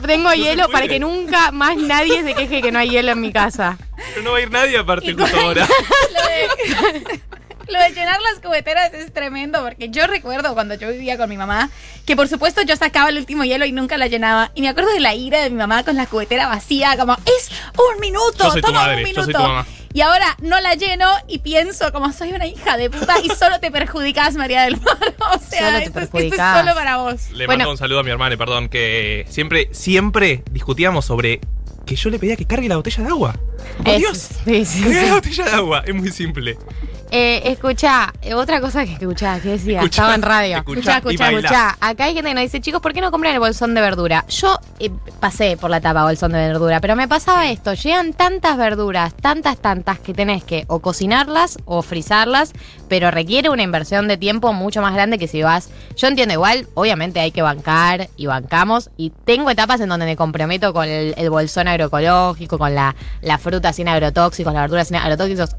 Tengo 0.06 0.32
hielo 0.32 0.68
para 0.70 0.88
que 0.88 0.98
nunca 0.98 1.52
más 1.52 1.76
nadie 1.76 2.24
se 2.24 2.34
queje 2.34 2.60
que 2.60 2.72
no 2.72 2.80
hay 2.80 2.90
hielo 2.90 3.12
en 3.12 3.20
mi 3.20 3.32
casa. 3.32 3.78
Pero 3.96 4.22
no 4.22 4.32
va 4.32 4.38
a 4.38 4.40
ir 4.40 4.50
nadie 4.50 4.76
aparte 4.76 5.12
Y 5.12 5.14
justo 5.14 5.38
ahora. 5.40 5.68
Lo 7.70 7.78
de, 7.80 7.90
llenar 7.90 8.18
las 8.20 8.40
cubeteras 8.40 8.92
es 8.94 9.12
tremendo 9.12 9.62
porque 9.62 9.88
yo 9.90 10.06
recuerdo 10.06 10.54
cuando 10.54 10.74
yo 10.74 10.88
vivía 10.90 11.16
con 11.16 11.28
mi 11.28 11.36
mamá 11.36 11.70
que 12.06 12.16
por 12.16 12.28
supuesto 12.28 12.62
yo 12.62 12.76
sacaba 12.76 13.08
el 13.10 13.18
último 13.18 13.44
hielo 13.44 13.64
y 13.66 13.72
nunca 13.72 13.96
la 13.98 14.06
llenaba 14.08 14.50
y 14.54 14.62
me 14.62 14.68
acuerdo 14.68 14.92
de 14.92 15.00
la 15.00 15.14
ira 15.14 15.40
de 15.40 15.50
mi 15.50 15.56
mamá 15.56 15.84
con 15.84 15.96
la 15.96 16.06
cubetera 16.06 16.46
vacía 16.48 16.96
como 16.98 17.14
es 17.24 17.50
un 17.94 18.00
minuto, 18.00 18.44
Yo 18.44 18.50
soy 18.52 18.60
tu 18.62 18.66
toma 18.68 18.80
madre, 18.80 18.94
un 18.96 19.00
yo 19.00 19.04
minuto 19.06 19.24
soy 19.24 19.34
tu 19.34 19.40
mamá. 19.40 19.66
y 19.92 20.00
ahora 20.00 20.36
no 20.40 20.58
la 20.60 20.74
lleno 20.74 21.08
y 21.28 21.38
pienso 21.40 21.92
como 21.92 22.12
soy 22.12 22.32
una 22.32 22.46
hija 22.46 22.76
de 22.76 22.90
puta 22.90 23.14
y 23.22 23.28
solo 23.30 23.60
te 23.60 23.70
perjudicas 23.70 24.34
María 24.34 24.62
del 24.62 24.80
Mar 24.80 24.96
o 25.34 25.38
sea 25.38 25.66
Solo 25.68 25.78
te 25.78 25.84
esto, 25.84 25.98
es- 26.00 26.04
esto 26.04 26.18
es 26.18 26.24
perjudicás. 26.24 26.58
solo 26.60 26.74
para 26.74 26.96
vos 26.98 27.30
Le 27.32 27.46
Bueno. 27.46 27.58
mando 27.60 27.70
un 27.72 27.78
saludo 27.78 28.00
a 28.00 28.02
mi 28.02 28.10
hermana, 28.10 28.36
perdón, 28.36 28.68
que 28.68 29.24
siempre, 29.28 29.68
siempre 29.72 30.42
discutíamos 30.50 31.04
sobre 31.04 31.40
que 31.90 31.96
yo 31.96 32.08
le 32.08 32.20
pedía 32.20 32.36
que 32.36 32.44
cargue 32.46 32.68
la 32.68 32.76
botella 32.76 33.02
de 33.02 33.08
agua. 33.10 33.34
¡Por 33.78 33.88
Es- 33.88 33.98
Dios! 33.98 34.28
sí, 34.44 34.64
sí. 34.64 34.84
la 34.94 35.14
botella 35.14 35.44
de 35.44 35.50
agua, 35.50 35.82
es 35.84 35.92
muy 35.92 36.10
simple. 36.12 36.56
Eh, 37.12 37.42
escucha, 37.50 38.12
eh, 38.22 38.34
otra 38.34 38.60
cosa 38.60 38.84
que 38.86 38.92
escuchá, 38.92 39.40
que 39.40 39.48
decía, 39.48 39.78
Escuchá, 39.78 40.02
estaba 40.02 40.14
en 40.14 40.22
radio. 40.22 40.56
escuchá 40.58 40.98
Escuchá, 40.98 41.30
escuchá, 41.32 41.76
acá 41.80 42.04
hay 42.04 42.14
gente 42.14 42.28
que 42.30 42.34
nos 42.34 42.42
dice, 42.44 42.60
chicos, 42.60 42.80
¿por 42.80 42.92
qué 42.92 43.00
no 43.00 43.10
compran 43.10 43.34
el 43.34 43.40
bolsón 43.40 43.74
de 43.74 43.80
verdura? 43.80 44.24
Yo 44.28 44.56
eh, 44.78 44.90
pasé 45.18 45.56
por 45.56 45.70
la 45.70 45.78
etapa 45.78 46.04
bolsón 46.04 46.30
de 46.30 46.38
verdura, 46.38 46.80
pero 46.80 46.94
me 46.94 47.08
pasaba 47.08 47.50
esto, 47.50 47.74
llegan 47.74 48.12
tantas 48.12 48.56
verduras, 48.56 49.12
tantas, 49.20 49.58
tantas, 49.58 49.98
que 49.98 50.14
tenés 50.14 50.44
que 50.44 50.66
o 50.68 50.78
cocinarlas 50.78 51.58
o 51.64 51.82
frizarlas, 51.82 52.52
pero 52.88 53.10
requiere 53.10 53.50
una 53.50 53.64
inversión 53.64 54.06
de 54.06 54.16
tiempo 54.16 54.52
mucho 54.52 54.80
más 54.80 54.94
grande 54.94 55.18
que 55.18 55.26
si 55.26 55.42
vas... 55.42 55.68
Yo 55.96 56.06
entiendo 56.06 56.32
igual, 56.34 56.68
obviamente 56.74 57.18
hay 57.18 57.32
que 57.32 57.42
bancar 57.42 58.08
y 58.16 58.26
bancamos, 58.26 58.88
y 58.96 59.10
tengo 59.24 59.50
etapas 59.50 59.80
en 59.80 59.88
donde 59.88 60.06
me 60.06 60.14
comprometo 60.14 60.72
con 60.72 60.88
el, 60.88 61.14
el 61.18 61.28
bolsón 61.28 61.66
agroecológico, 61.80 62.58
con 62.58 62.74
la, 62.74 62.94
la 63.22 63.38
fruta 63.38 63.72
sin 63.72 63.88
agrotóxicos, 63.88 64.52
la 64.52 64.60
verdura 64.60 64.84
sin 64.84 64.96
agrotóxicos, 64.96 65.56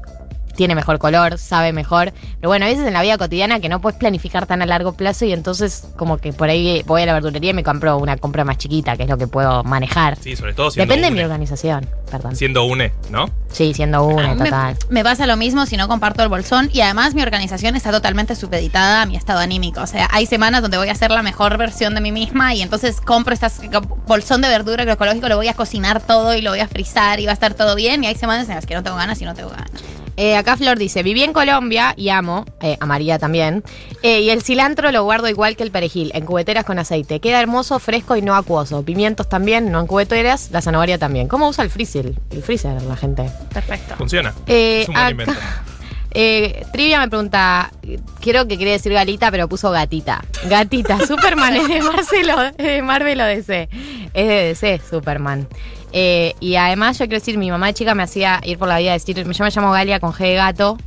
tiene 0.56 0.74
mejor 0.74 0.98
color, 0.98 1.38
sabe 1.38 1.72
mejor. 1.72 2.12
Pero 2.40 2.48
bueno, 2.48 2.66
a 2.66 2.68
veces 2.68 2.86
en 2.86 2.92
la 2.92 3.02
vida 3.02 3.18
cotidiana 3.18 3.60
que 3.60 3.68
no 3.68 3.80
puedes 3.80 3.98
planificar 3.98 4.46
tan 4.46 4.62
a 4.62 4.66
largo 4.66 4.92
plazo 4.92 5.24
y 5.24 5.32
entonces 5.32 5.86
como 5.96 6.18
que 6.18 6.32
por 6.32 6.48
ahí 6.48 6.82
voy 6.86 7.02
a 7.02 7.06
la 7.06 7.12
verdulería 7.14 7.50
y 7.50 7.54
me 7.54 7.62
compro 7.64 7.96
una 7.98 8.16
compra 8.16 8.44
más 8.44 8.58
chiquita, 8.58 8.96
que 8.96 9.04
es 9.04 9.08
lo 9.08 9.18
que 9.18 9.26
puedo 9.26 9.64
manejar. 9.64 10.16
Sí, 10.20 10.36
sobre 10.36 10.54
todo 10.54 10.70
siendo 10.70 10.92
Depende 10.92 11.08
de 11.08 11.12
mi 11.12 11.18
une. 11.20 11.24
organización, 11.26 11.88
perdón. 12.10 12.36
Siendo 12.36 12.64
une, 12.64 12.92
¿no? 13.10 13.28
Sí, 13.50 13.74
siendo 13.74 14.04
una, 14.04 14.34
me, 14.34 14.44
total. 14.44 14.76
me 14.88 15.04
pasa 15.04 15.26
lo 15.26 15.36
mismo 15.36 15.66
si 15.66 15.76
no 15.76 15.88
comparto 15.88 16.22
el 16.22 16.28
bolsón 16.28 16.70
y 16.72 16.80
además 16.80 17.14
mi 17.14 17.22
organización 17.22 17.76
está 17.76 17.90
totalmente 17.90 18.34
supeditada 18.34 19.02
a 19.02 19.06
mi 19.06 19.16
estado 19.16 19.40
anímico. 19.40 19.80
O 19.82 19.86
sea, 19.86 20.08
hay 20.10 20.26
semanas 20.26 20.62
donde 20.62 20.78
voy 20.78 20.88
a 20.88 20.92
hacer 20.92 21.10
la 21.10 21.22
mejor 21.22 21.56
versión 21.58 21.94
de 21.94 22.00
mí 22.00 22.12
misma 22.12 22.54
y 22.54 22.62
entonces 22.62 23.00
compro 23.00 23.34
estas 23.34 23.60
bolsón 24.06 24.40
de 24.40 24.48
verdura 24.48 24.82
agroecológico, 24.82 25.28
lo 25.28 25.36
voy 25.36 25.48
a 25.48 25.54
cocinar 25.54 26.00
todo 26.00 26.34
y 26.34 26.42
lo 26.42 26.50
voy 26.50 26.60
a 26.60 26.68
frizar 26.68 27.20
y 27.20 27.26
va 27.26 27.32
a 27.32 27.34
estar 27.34 27.54
todo 27.54 27.74
bien. 27.74 28.04
Y 28.04 28.06
hay 28.06 28.14
semanas 28.14 28.48
en 28.48 28.54
las 28.54 28.66
que 28.66 28.74
no 28.74 28.82
tengo 28.82 28.96
ganas 28.96 29.20
y 29.20 29.24
no 29.24 29.34
tengo 29.34 29.50
ganas. 29.50 29.70
Eh, 30.16 30.36
acá 30.36 30.56
Flor 30.56 30.78
dice, 30.78 31.02
viví 31.02 31.22
en 31.22 31.32
Colombia 31.32 31.94
y 31.96 32.10
amo, 32.10 32.44
eh, 32.60 32.76
a 32.80 32.86
María 32.86 33.18
también, 33.18 33.64
eh, 34.02 34.20
y 34.20 34.30
el 34.30 34.42
cilantro 34.42 34.92
lo 34.92 35.04
guardo 35.04 35.28
igual 35.28 35.56
que 35.56 35.62
el 35.62 35.70
perejil, 35.70 36.10
en 36.14 36.26
cubeteras 36.26 36.64
con 36.64 36.78
aceite. 36.78 37.20
Queda 37.20 37.40
hermoso, 37.40 37.78
fresco 37.78 38.16
y 38.16 38.22
no 38.22 38.34
acuoso. 38.34 38.82
Pimientos 38.84 39.28
también, 39.28 39.72
no 39.72 39.80
en 39.80 39.86
cubeteras, 39.86 40.50
la 40.50 40.60
zanahoria 40.60 40.98
también. 40.98 41.28
¿Cómo 41.28 41.48
usa 41.48 41.64
el 41.64 41.70
freezer? 41.70 42.12
El 42.30 42.42
freezer 42.42 42.80
la 42.82 42.96
gente. 42.96 43.30
Perfecto. 43.52 43.94
Funciona. 43.96 44.34
Eh, 44.46 44.82
es 44.82 44.88
un 44.88 44.94
buen 44.94 45.04
acá- 45.06 45.10
invento. 45.10 45.32
Eh, 46.14 46.66
Trivia 46.74 47.00
me 47.00 47.08
pregunta, 47.08 47.72
quiero 48.20 48.46
que 48.46 48.58
quiere 48.58 48.72
decir 48.72 48.92
galita, 48.92 49.30
pero 49.30 49.48
puso 49.48 49.70
gatita. 49.70 50.22
Gatita, 50.46 50.98
Superman 51.06 51.56
es 51.56 51.68
de 51.68 51.80
Marcelo, 51.80 52.42
es 52.42 52.56
de 52.58 52.82
Marvel 52.82 53.18
o 53.18 53.24
DC. 53.24 53.70
Es 54.12 54.28
de 54.28 54.44
DC, 54.48 54.82
Superman. 54.90 55.48
Eh, 55.92 56.34
y 56.40 56.56
además 56.56 56.98
yo 56.98 57.04
quiero 57.06 57.18
decir, 57.20 57.36
mi 57.38 57.50
mamá 57.50 57.66
de 57.66 57.74
chica 57.74 57.94
me 57.94 58.02
hacía 58.02 58.40
ir 58.44 58.58
por 58.58 58.68
la 58.68 58.78
vida 58.78 58.92
decir, 58.92 59.16
yo 59.16 59.24
me 59.44 59.50
llamo 59.50 59.70
Galia 59.72 60.00
con 60.00 60.12
G 60.12 60.18
de 60.20 60.34
gato. 60.34 60.78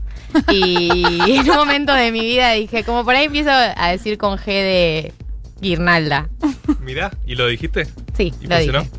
Y 0.52 0.90
en 1.40 1.50
un 1.50 1.56
momento 1.56 1.94
de 1.94 2.12
mi 2.12 2.22
vida 2.22 2.52
dije, 2.54 2.84
como 2.84 3.06
por 3.06 3.16
ahí 3.16 3.26
empiezo 3.26 3.52
a 3.52 3.90
decir 3.92 4.18
con 4.18 4.38
G 4.38 4.46
de 4.46 5.14
guirnalda. 5.62 6.30
Mirá, 6.82 7.12
¿y 7.26 7.36
lo 7.36 7.48
dijiste? 7.48 7.86
Sí, 8.18 8.34
¿Y 8.42 8.48
lo 8.48 8.56
funcionó? 8.56 8.80
dije. 8.82 8.92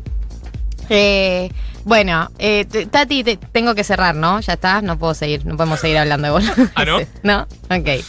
Eh, 0.89 1.51
bueno, 1.83 2.29
eh, 2.39 2.65
Tati, 2.89 3.23
te- 3.23 3.37
tengo 3.37 3.75
que 3.75 3.83
cerrar, 3.83 4.15
¿no? 4.15 4.39
Ya 4.39 4.53
está, 4.53 4.81
no 4.81 4.97
puedo 4.97 5.13
seguir, 5.13 5.45
no 5.45 5.57
podemos 5.57 5.79
seguir 5.81 5.97
hablando 5.97 6.27
de 6.27 6.31
vos. 6.31 6.43
¿Ah, 6.75 6.85
no? 6.85 6.99
¿No? 7.23 7.41
Ok. 7.69 8.03